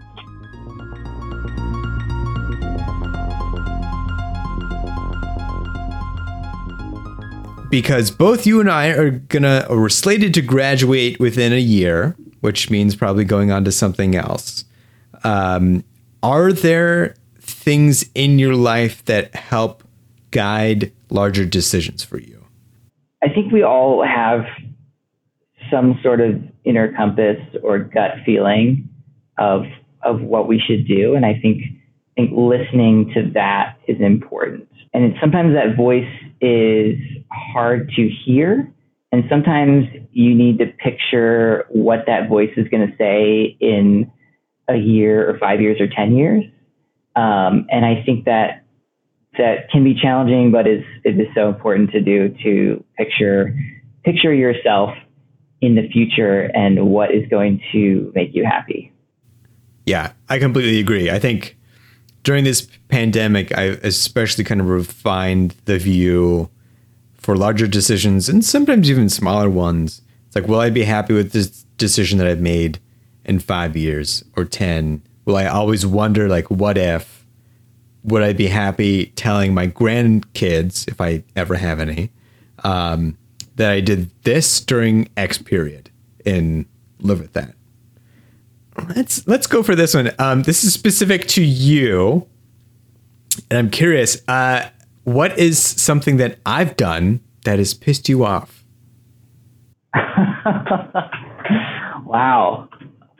[7.71, 12.71] Because both you and I are gonna we're slated to graduate within a year, which
[12.71, 14.64] means probably going on to something else.
[15.25, 15.85] Um,
[16.23, 19.83] are there things in your life that help
[20.31, 22.47] guide larger decisions for you?
[23.23, 24.47] I think we all have
[25.71, 28.89] some sort of inner compass or gut feeling
[29.39, 29.62] of
[30.03, 34.69] of what we should do, and I think I think listening to that is important.
[34.93, 36.09] And sometimes that voice
[36.41, 36.97] is
[37.31, 38.73] hard to hear,
[39.12, 44.11] and sometimes you need to picture what that voice is going to say in
[44.69, 46.45] a year or five years or 10 years.
[47.16, 48.64] Um, and I think that
[49.39, 53.55] that can be challenging, but is it is so important to do to picture
[54.05, 54.91] picture yourself
[55.61, 58.93] in the future and what is going to make you happy.
[59.87, 61.11] Yeah, I completely agree.
[61.11, 61.57] I think
[62.23, 66.51] during this pandemic, I especially kind of refined the view
[67.15, 70.03] for larger decisions and sometimes even smaller ones.
[70.27, 72.79] It's like, will I be happy with this decision that I've made
[73.25, 75.03] in five years or 10?
[75.25, 77.27] Will I always wonder, like, what if?
[78.05, 82.11] Would I be happy telling my grandkids, if I ever have any,
[82.65, 83.18] um,
[83.59, 85.91] that I did this during X period
[86.25, 86.65] and
[87.01, 87.55] live with that?
[88.97, 90.13] Let's let's go for this one.
[90.19, 92.27] Um, this is specific to you,
[93.51, 94.23] and I'm curious.
[94.29, 94.71] Uh,
[95.05, 98.65] what is something that I've done that has pissed you off?
[102.05, 102.69] wow.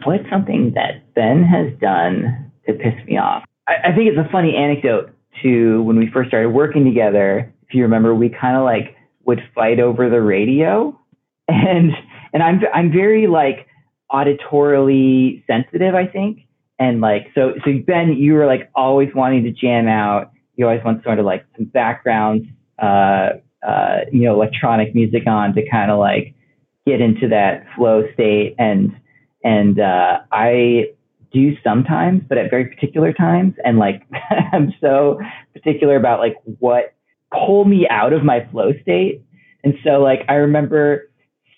[0.05, 3.43] What's something that Ben has done to piss me off?
[3.67, 5.11] I, I think it's a funny anecdote
[5.43, 7.53] to when we first started working together.
[7.69, 8.95] If you remember, we kind of like
[9.29, 10.99] would fight over the radio.
[11.51, 11.93] And
[12.35, 13.69] and I'm I'm very like
[14.13, 16.41] auditorily sensitive, I think.
[16.79, 20.85] And like so so Ben, you were like always wanting to jam out you always
[20.85, 22.47] want sort of like some background,
[22.83, 23.31] uh,
[23.67, 26.35] uh, you know, electronic music on to kind of like
[26.85, 28.57] get into that flow state.
[28.59, 28.95] And,
[29.45, 30.87] and, uh, I
[31.33, 33.55] do sometimes, but at very particular times.
[33.65, 34.03] And like,
[34.53, 35.21] I'm so
[35.55, 36.93] particular about like what
[37.33, 39.25] pull me out of my flow state.
[39.65, 41.11] And so like, I remember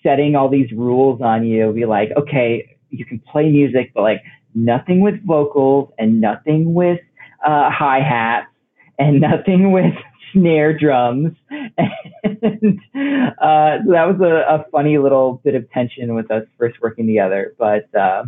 [0.03, 4.21] setting all these rules on you, be like, okay, you can play music, but like
[4.53, 6.99] nothing with vocals and nothing with
[7.45, 8.47] uh, hi hats
[8.99, 9.93] and nothing with
[10.33, 11.35] snare drums.
[11.47, 17.07] And uh, that was a, a, funny little bit of tension with us first working
[17.07, 17.53] together.
[17.57, 18.25] But uh,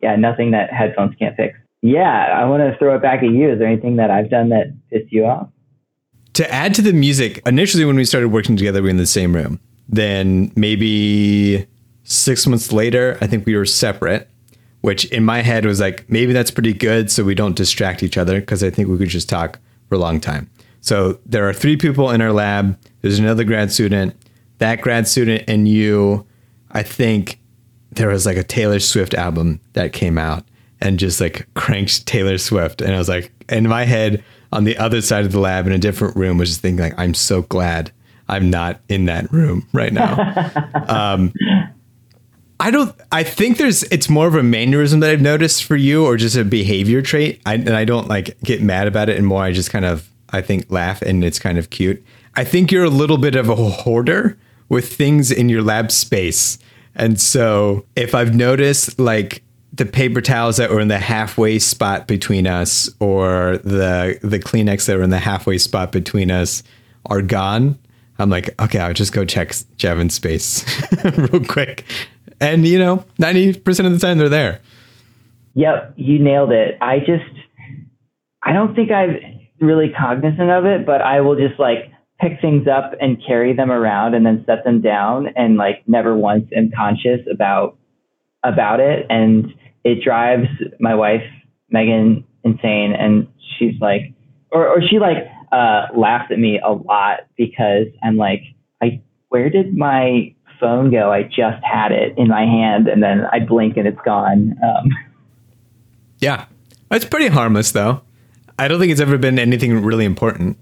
[0.00, 1.58] yeah, nothing that headphones can't fix.
[1.82, 2.02] Yeah,
[2.36, 3.52] I want to throw it back at you.
[3.52, 5.48] Is there anything that I've done that pissed you off?
[6.34, 9.06] To add to the music, initially when we started working together, we were in the
[9.06, 9.60] same room.
[9.88, 11.66] Then maybe
[12.04, 14.30] six months later, I think we were separate
[14.80, 18.16] which in my head was like maybe that's pretty good so we don't distract each
[18.16, 19.58] other because I think we could just talk
[19.88, 20.50] for a long time.
[20.80, 22.78] So there are three people in our lab.
[23.02, 24.14] There's another grad student.
[24.58, 26.26] That grad student and you,
[26.70, 27.38] I think
[27.92, 30.44] there was like a Taylor Swift album that came out
[30.80, 32.80] and just like cranked Taylor Swift.
[32.80, 35.72] And I was like, in my head, on the other side of the lab in
[35.72, 37.92] a different room, was just thinking like, I'm so glad
[38.28, 40.14] I'm not in that room right now.
[40.88, 41.32] um,
[42.60, 42.94] I don't.
[43.10, 43.82] I think there's.
[43.84, 47.40] It's more of a mannerism that I've noticed for you, or just a behavior trait.
[47.46, 50.08] I, and I don't like get mad about it, and more I just kind of
[50.28, 52.04] I think laugh, and it's kind of cute.
[52.36, 54.38] I think you're a little bit of a hoarder
[54.68, 56.58] with things in your lab space,
[56.94, 59.42] and so if I've noticed like
[59.80, 64.86] the paper towels that were in the halfway spot between us, or the the Kleenex
[64.86, 66.62] that were in the halfway spot between us,
[67.06, 67.78] are gone.
[68.18, 70.64] I'm like, okay, I'll just go check Jevin's space
[71.04, 71.86] real quick
[72.40, 74.60] and you know, 90% of the time they're there.
[75.54, 76.78] Yep, you nailed it.
[76.80, 77.30] I just,
[78.42, 79.18] I don't think I'm
[79.60, 83.70] really cognizant of it, but I will just like pick things up and carry them
[83.70, 87.76] around and then set them down and like never once am conscious about
[88.42, 89.52] about it and
[89.84, 91.22] it drives my wife
[91.70, 93.26] Megan insane and
[93.58, 94.12] she's like
[94.50, 95.18] or or she like
[95.52, 98.42] uh laughs at me a lot because I'm like
[98.82, 103.24] I where did my phone go, I just had it in my hand and then
[103.32, 104.54] I blink and it's gone.
[104.62, 104.88] Um,
[106.18, 106.44] yeah,
[106.90, 108.02] it's pretty harmless though.
[108.58, 110.58] I don't think it's ever been anything really important.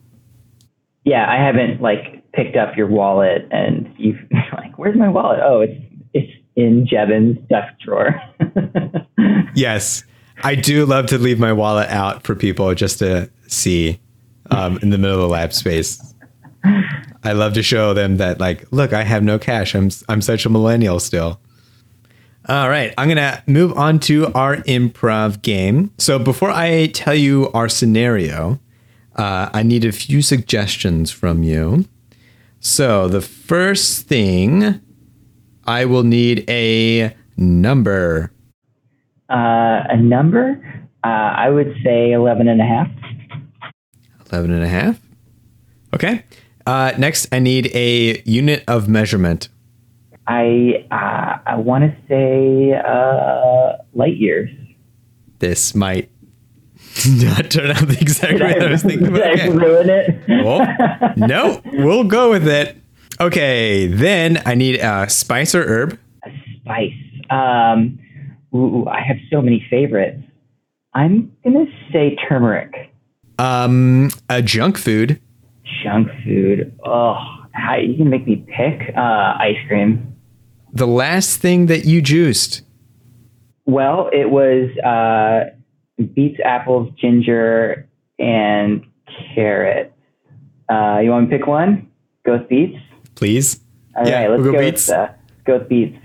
[1.05, 4.19] Yeah, I haven't like picked up your wallet and you've
[4.53, 5.41] like, where's my wallet?
[5.43, 5.88] Oh, it's it's
[6.59, 8.21] in Jevin's desk drawer.
[9.55, 10.03] yes,
[10.43, 14.01] I do love to leave my wallet out for people just to see
[14.51, 16.03] um, in the middle of the lab space.
[17.23, 19.75] I love to show them that, like, look, I have no cash.
[19.77, 21.41] I'm I'm such a millennial still.
[22.49, 25.93] All right, I'm gonna move on to our improv game.
[25.99, 28.59] So before I tell you our scenario,
[29.15, 31.85] uh, I need a few suggestions from you.
[32.59, 34.81] So the first thing,
[35.69, 38.33] I will need a number.
[39.29, 40.65] Uh, a number?
[41.05, 42.89] Uh, I would say 11 and a half.
[44.33, 44.99] 11 and a half.
[45.95, 46.25] Okay.
[46.67, 49.51] Uh, next, I need a unit of measurement.
[50.27, 54.51] I uh, I want to say uh, light years.
[55.39, 56.11] This might
[57.09, 59.13] not turn out the exact way I, I was thinking.
[59.13, 59.49] Did okay.
[59.51, 60.45] Ruin it?
[60.45, 62.78] well, no, we'll go with it.
[63.21, 65.99] Okay, then I need a spice or herb.
[66.25, 66.93] A spice.
[67.31, 67.99] Um,
[68.55, 70.23] ooh, I have so many favorites.
[70.95, 72.93] I'm gonna say turmeric.
[73.39, 75.21] Um, a junk food
[75.83, 76.77] junk food.
[76.85, 77.17] Oh,
[77.53, 80.15] how you can make me pick uh, ice cream.
[80.73, 82.63] The last thing that you juiced.
[83.65, 85.55] Well, it was uh,
[86.15, 87.89] beets, apples, ginger,
[88.19, 88.85] and
[89.35, 89.93] carrot.
[90.71, 91.91] Uh, you want to pick one?
[92.25, 92.79] Go beets.
[93.19, 93.59] Please.
[93.97, 94.87] All yeah, right, let's we'll go, go beets.
[94.87, 95.09] With, uh,
[95.45, 95.99] go with beets.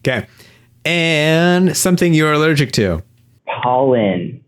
[0.00, 0.26] Okay.
[0.84, 3.04] And something you're allergic to.
[3.62, 4.44] Pollen.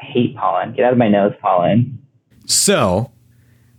[0.00, 0.74] I hate pollen.
[0.74, 2.04] Get out of my nose, pollen.
[2.46, 3.12] So,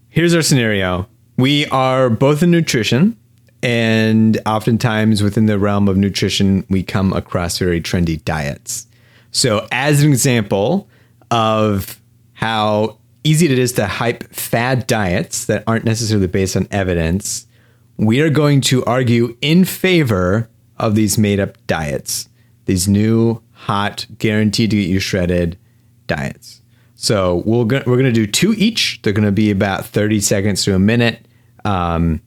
[0.08, 3.18] here's our scenario we are both in nutrition
[3.62, 8.88] and oftentimes within the realm of nutrition we come across very trendy diets
[9.32, 10.88] so as an example
[11.32, 12.00] of
[12.34, 17.48] how easy it is to hype fad diets that aren't necessarily based on evidence
[17.98, 22.30] we are going to argue in favor of these made up diets
[22.66, 25.58] these new hot guaranteed to get you shredded
[26.08, 26.60] diets
[27.02, 29.00] so we'll go, we're going to do two each.
[29.02, 31.26] They're going to be about 30 seconds to a minute.
[31.64, 32.22] Um,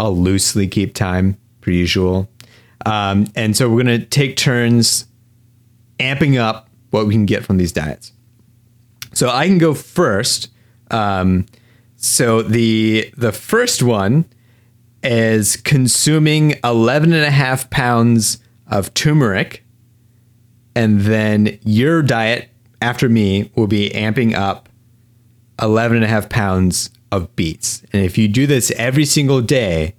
[0.00, 2.28] I'll loosely keep time per usual.
[2.84, 5.06] Um, and so we're going to take turns
[6.00, 8.12] amping up what we can get from these diets.
[9.12, 10.48] So I can go first.
[10.90, 11.46] Um,
[11.96, 14.24] so the the first one
[15.02, 18.38] is consuming 11 and a half pounds
[18.68, 19.64] of turmeric.
[20.74, 22.48] And then your diet
[22.80, 24.68] after me will be amping up
[25.60, 27.82] 11 and a half pounds of beets.
[27.92, 29.94] And if you do this every single day,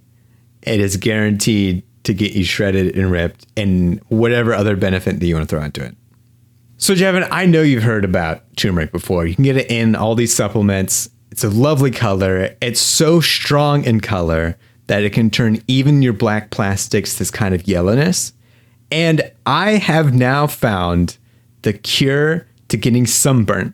[0.64, 5.36] it is guaranteed to get you shredded and ripped and whatever other benefit that you
[5.36, 5.96] want to throw into it.
[6.78, 9.26] So, Jevin, I know you've heard about turmeric before.
[9.26, 11.10] You can get it in all these supplements.
[11.32, 12.56] It's a lovely color.
[12.62, 14.58] It's so strong in color
[14.88, 18.34] that it can turn even your black plastics this kind of yellowness.
[18.92, 21.18] And I have now found
[21.62, 23.74] the cure to getting sunburn,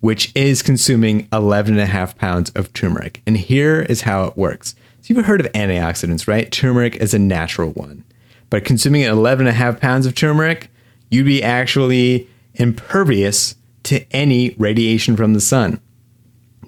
[0.00, 3.22] which is consuming 11 and a half pounds of turmeric.
[3.26, 4.74] And here is how it works.
[5.02, 6.50] So you've heard of antioxidants, right?
[6.50, 8.04] Turmeric is a natural one.
[8.50, 10.70] But consuming 11 and a half pounds of turmeric,
[11.10, 13.54] you'd be actually impervious
[13.84, 15.80] to any radiation from the sun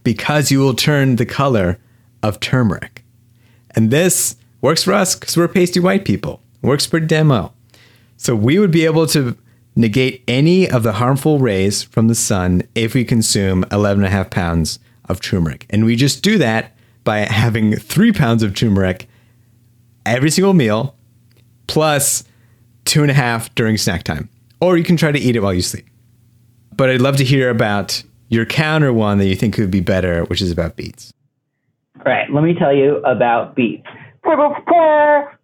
[0.05, 1.78] because you will turn the color
[2.22, 3.05] of turmeric.
[3.72, 6.41] And this works for us because we're pasty white people.
[6.62, 7.53] Works for demo.
[8.16, 9.36] So we would be able to
[9.76, 14.78] negate any of the harmful rays from the sun if we consume 11.5 pounds
[15.09, 15.66] of turmeric.
[15.70, 19.09] And we just do that by having three pounds of turmeric
[20.05, 20.97] every single meal
[21.66, 22.24] plus
[22.84, 24.28] two and a half during snack time.
[24.61, 25.86] Or you can try to eat it while you sleep.
[26.76, 30.24] But I'd love to hear about your counter one that you think could be better,
[30.24, 31.12] which is about beets.
[31.96, 33.86] All right, let me tell you about beets.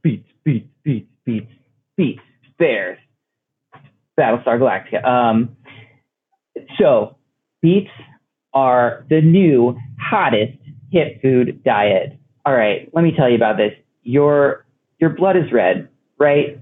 [0.03, 1.51] Beets, beets, beets, beets,
[1.97, 2.21] beets,
[2.59, 2.99] bears.
[4.19, 5.05] Battlestar Galactica.
[5.05, 5.57] Um,
[6.79, 7.17] so,
[7.63, 7.91] beets
[8.53, 10.59] are the new hottest
[10.93, 12.17] hip food diet.
[12.47, 13.73] All right, let me tell you about this.
[14.03, 14.65] Your
[15.01, 15.89] your blood is red,
[16.19, 16.61] right?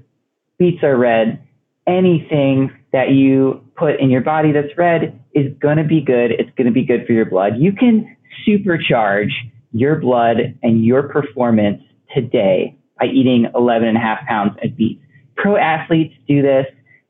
[0.59, 1.47] Beets are red.
[1.87, 6.31] Anything that you put in your body that's red is going to be good.
[6.31, 7.55] It's going to be good for your blood.
[7.59, 8.17] You can
[8.47, 9.31] supercharge
[9.73, 11.83] your blood and your performance
[12.15, 15.03] today by eating 11 and a half pounds of beets.
[15.37, 16.67] Pro athletes do this.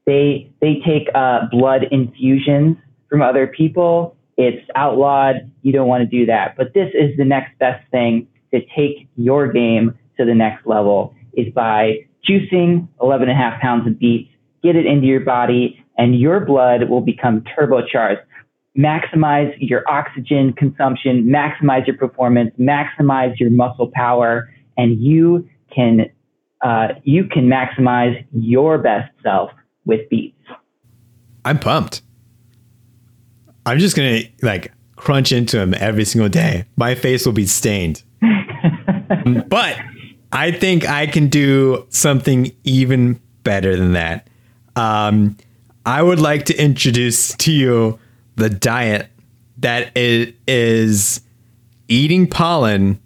[0.06, 2.76] They they take uh, blood infusions
[3.08, 4.16] from other people.
[4.36, 5.50] It's outlawed.
[5.62, 6.56] You don't want to do that.
[6.56, 11.14] But this is the next best thing to take your game to the next level
[11.34, 14.30] is by juicing 11 and a half pounds of beets,
[14.62, 18.22] get it into your body, and your blood will become turbocharged.
[18.76, 26.10] Maximize your oxygen consumption, maximize your performance, maximize your muscle power, and you can
[26.62, 29.50] uh, you can maximize your best self
[29.84, 30.36] with beets.
[31.44, 32.02] I'm pumped.
[33.66, 36.64] I'm just gonna like crunch into them every single day.
[36.76, 38.02] My face will be stained.
[39.48, 39.76] but
[40.32, 44.28] I think I can do something even better than that.
[44.76, 45.36] Um,
[45.84, 47.98] I would like to introduce to you
[48.36, 49.08] the diet
[49.58, 51.20] that it is
[51.88, 53.00] eating pollen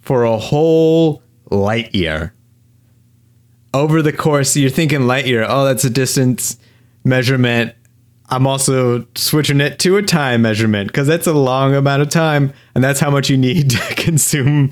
[0.00, 2.34] for a whole light year.
[3.74, 6.58] Over the course, you're thinking light year, oh, that's a distance
[7.04, 7.74] measurement.
[8.28, 12.52] I'm also switching it to a time measurement because that's a long amount of time,
[12.74, 14.70] and that's how much you need to consume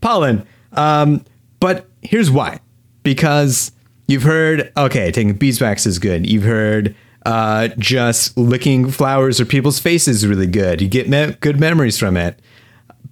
[0.00, 0.46] pollen.
[0.72, 1.24] Um,
[1.60, 2.60] but here's why
[3.02, 3.72] because
[4.08, 6.28] you've heard, okay, taking beeswax is good.
[6.28, 10.80] You've heard uh, just licking flowers or people's faces is really good.
[10.80, 12.40] You get me- good memories from it.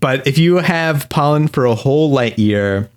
[0.01, 2.91] But if you have pollen for a whole light year,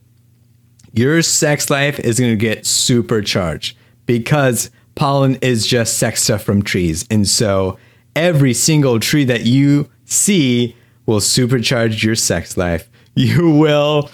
[0.94, 6.62] your sex life is going to get supercharged because pollen is just sex stuff from
[6.62, 7.06] trees.
[7.12, 7.78] And so
[8.16, 10.76] every single tree that you see
[11.06, 12.90] will supercharge your sex life.
[13.16, 14.10] You will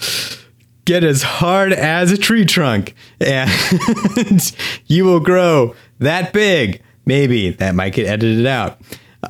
[0.85, 4.55] get as hard as a tree trunk and
[4.87, 6.81] you will grow that big.
[7.05, 8.79] Maybe that might get edited out.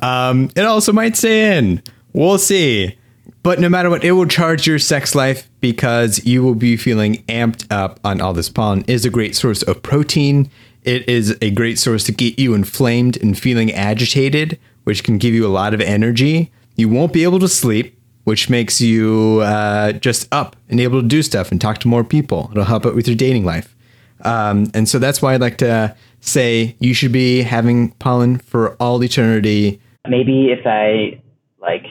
[0.02, 1.82] Um, it also might stay in.
[2.12, 2.96] We'll see.
[3.42, 7.22] But no matter what, it will charge your sex life because you will be feeling
[7.28, 8.80] amped up on all this pollen.
[8.80, 10.50] It is a great source of protein.
[10.82, 15.34] It is a great source to get you inflamed and feeling agitated, which can give
[15.34, 16.50] you a lot of energy.
[16.76, 17.95] You won't be able to sleep,
[18.26, 22.02] which makes you uh, just up and able to do stuff and talk to more
[22.02, 22.48] people.
[22.50, 23.76] It'll help out with your dating life.
[24.22, 28.74] Um, and so that's why I'd like to say you should be having pollen for
[28.82, 29.80] all eternity.
[30.08, 31.22] Maybe if I
[31.60, 31.86] like,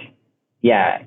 [0.61, 1.03] yeah,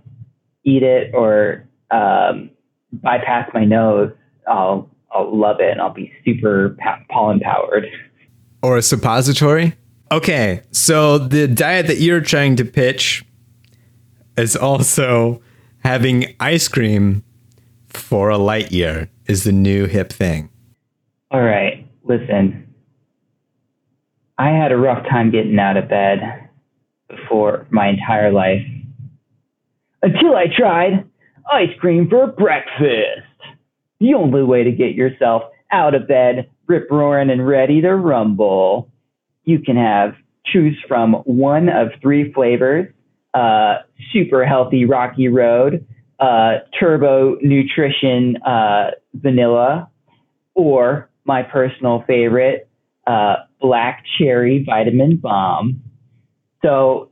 [0.65, 2.49] eat it or um,
[2.91, 4.11] bypass my nose,
[4.49, 7.85] I'll I'll love it and I'll be super pa- pollen powered.
[8.63, 9.75] Or a suppository.
[10.11, 13.27] Okay, so the diet that you're trying to pitch
[14.39, 15.43] is also
[15.81, 17.25] having ice cream
[17.89, 20.49] for a light year is the new hip thing.
[21.31, 22.65] All right, listen.
[24.39, 26.49] I had a rough time getting out of bed
[27.09, 28.63] before my entire life
[30.03, 31.05] until I tried
[31.53, 33.27] ice cream for breakfast.
[34.01, 38.91] The only way to get yourself out of bed, rip roaring and ready to rumble.
[39.45, 40.15] You can have
[40.47, 42.93] choose from one of three flavors
[43.35, 43.77] uh,
[44.13, 45.87] super healthy Rocky Road,
[46.19, 49.91] uh, Turbo Nutrition uh, Vanilla,
[50.55, 52.69] or my personal favorite,
[53.07, 55.83] uh, Black Cherry Vitamin Bomb.
[56.63, 57.11] So,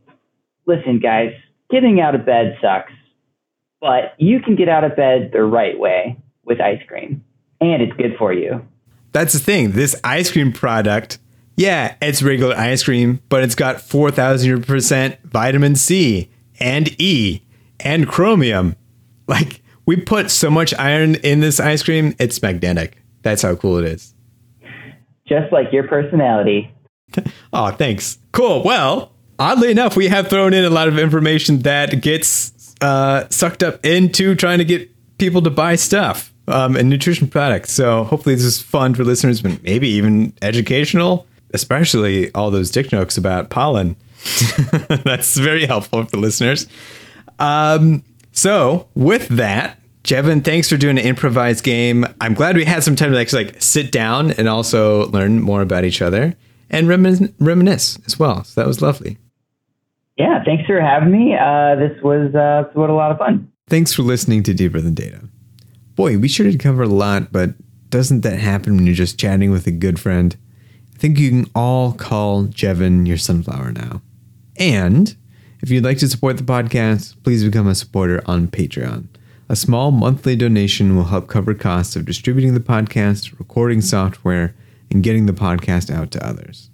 [0.66, 1.32] listen, guys,
[1.70, 2.92] getting out of bed sucks,
[3.80, 7.24] but you can get out of bed the right way with ice cream,
[7.60, 8.66] and it's good for you.
[9.12, 9.72] That's the thing.
[9.72, 11.18] This ice cream product,
[11.56, 16.30] yeah, it's regular ice cream, but it's got 4,000% vitamin C
[16.60, 17.42] and E
[17.80, 18.76] and chromium.
[19.26, 23.02] Like, we put so much iron in this ice cream, it's magnetic.
[23.22, 24.14] That's how cool it is.
[25.26, 26.70] Just like your personality.
[27.52, 28.18] oh, thanks.
[28.32, 28.62] Cool.
[28.62, 33.62] Well, oddly enough, we have thrown in a lot of information that gets uh, sucked
[33.62, 37.72] up into trying to get people to buy stuff um, and nutrition products.
[37.72, 41.26] So hopefully this is fun for listeners, but maybe even educational,
[41.56, 43.96] especially all those dick jokes about pollen.
[45.04, 46.68] That's very helpful for listeners.
[47.38, 52.06] Um, so with that, Jevin, thanks for doing an improvised game.
[52.20, 55.62] I'm glad we had some time to actually like sit down and also learn more
[55.62, 56.36] about each other
[56.70, 58.44] and remin- reminisce as well.
[58.44, 59.18] So that was lovely.
[60.16, 61.34] Yeah, thanks for having me.
[61.34, 63.50] Uh, this was uh, this was a lot of fun.
[63.68, 65.28] Thanks for listening to Deeper Than Data.
[65.96, 67.54] Boy, we sure did cover a lot, but
[67.90, 70.36] doesn't that happen when you're just chatting with a good friend?
[70.96, 74.00] I think you can all call Jevin your sunflower now.
[74.58, 75.14] And
[75.60, 79.08] if you'd like to support the podcast, please become a supporter on Patreon.
[79.50, 84.56] A small monthly donation will help cover costs of distributing the podcast, recording software,
[84.90, 86.70] and getting the podcast out to others.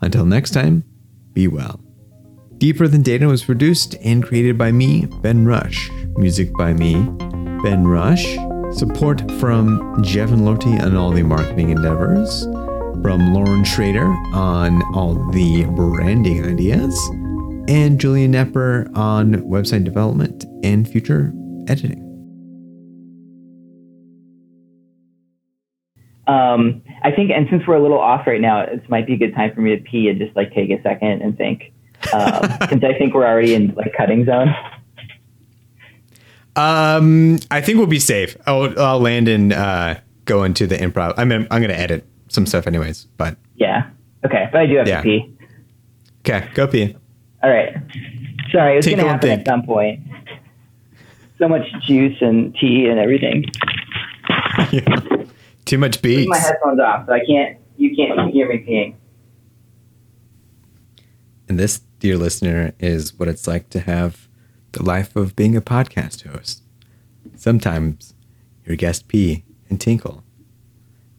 [0.00, 0.82] Until next time,
[1.34, 1.78] be well.
[2.56, 5.90] Deeper Than Data was produced and created by me, Ben Rush.
[6.16, 6.94] Music by me,
[7.62, 8.24] Ben Rush.
[8.72, 12.46] Support from Jevin Lorty on all the marketing endeavors,
[13.02, 16.98] from Lauren Schrader on all the branding ideas,
[17.68, 21.32] and Julian Nepper on website development and future
[21.68, 22.02] editing.
[26.26, 29.16] Um, I think, and since we're a little off right now, it might be a
[29.16, 31.72] good time for me to pee and just like take a second and think.
[32.12, 34.54] Um, since I think we're already in like cutting zone.
[36.56, 38.36] Um, I think we'll be safe.
[38.46, 41.14] I'll, I'll land and uh, go into the improv.
[41.16, 43.88] I mean, I'm going to edit some stuff anyways, but Yeah.
[44.24, 44.98] Okay, but I do have Yeah.
[44.98, 45.30] to pee.
[46.20, 46.96] okay, go pee.
[47.42, 47.74] All right.
[48.50, 49.40] Sorry, it was going to happen thing.
[49.40, 50.00] at some point.
[51.38, 53.44] So much juice and tea and everything.
[55.66, 56.28] Too much beets.
[56.28, 57.58] my headphones off, so I can't.
[57.76, 58.94] You can't hear me peeing.
[61.48, 64.28] And this, dear listener, is what it's like to have
[64.72, 66.62] the life of being a podcast host.
[67.34, 68.14] Sometimes
[68.64, 70.24] your guest pee and tinkle.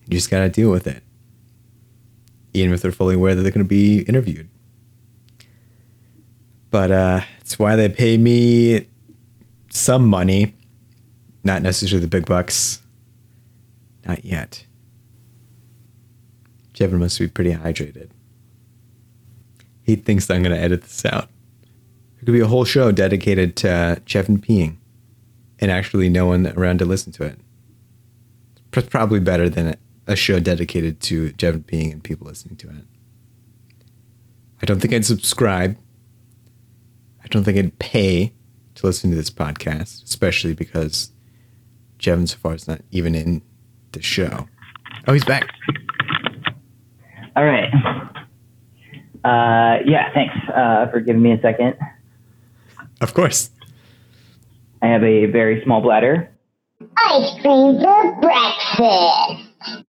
[0.07, 1.03] You just got to deal with it,
[2.53, 4.49] even if they're fully aware that they're going to be interviewed.
[6.69, 8.87] But uh, it's why they pay me
[9.69, 10.55] some money,
[11.43, 12.81] not necessarily the big bucks.
[14.05, 14.65] Not yet.
[16.73, 18.09] Jevin must be pretty hydrated.
[19.83, 21.29] He thinks I'm going to edit this out.
[22.15, 24.77] There could be a whole show dedicated to uh, Jevin peeing
[25.59, 27.39] and actually no one around to listen to it.
[28.73, 29.75] It's probably better than
[30.07, 32.85] a show dedicated to Jevin being and people listening to it.
[34.61, 35.77] I don't think I'd subscribe.
[37.23, 38.33] I don't think I'd pay
[38.75, 41.11] to listen to this podcast, especially because
[41.99, 43.41] Jevin so far is not even in
[43.91, 44.47] the show.
[45.07, 45.49] Oh, he's back.
[47.35, 47.69] All right.
[49.23, 51.75] Uh, yeah, thanks uh, for giving me a second.
[53.01, 53.51] Of course.
[54.81, 56.31] I have a very small bladder.
[56.97, 59.46] Ice cream for breakfast.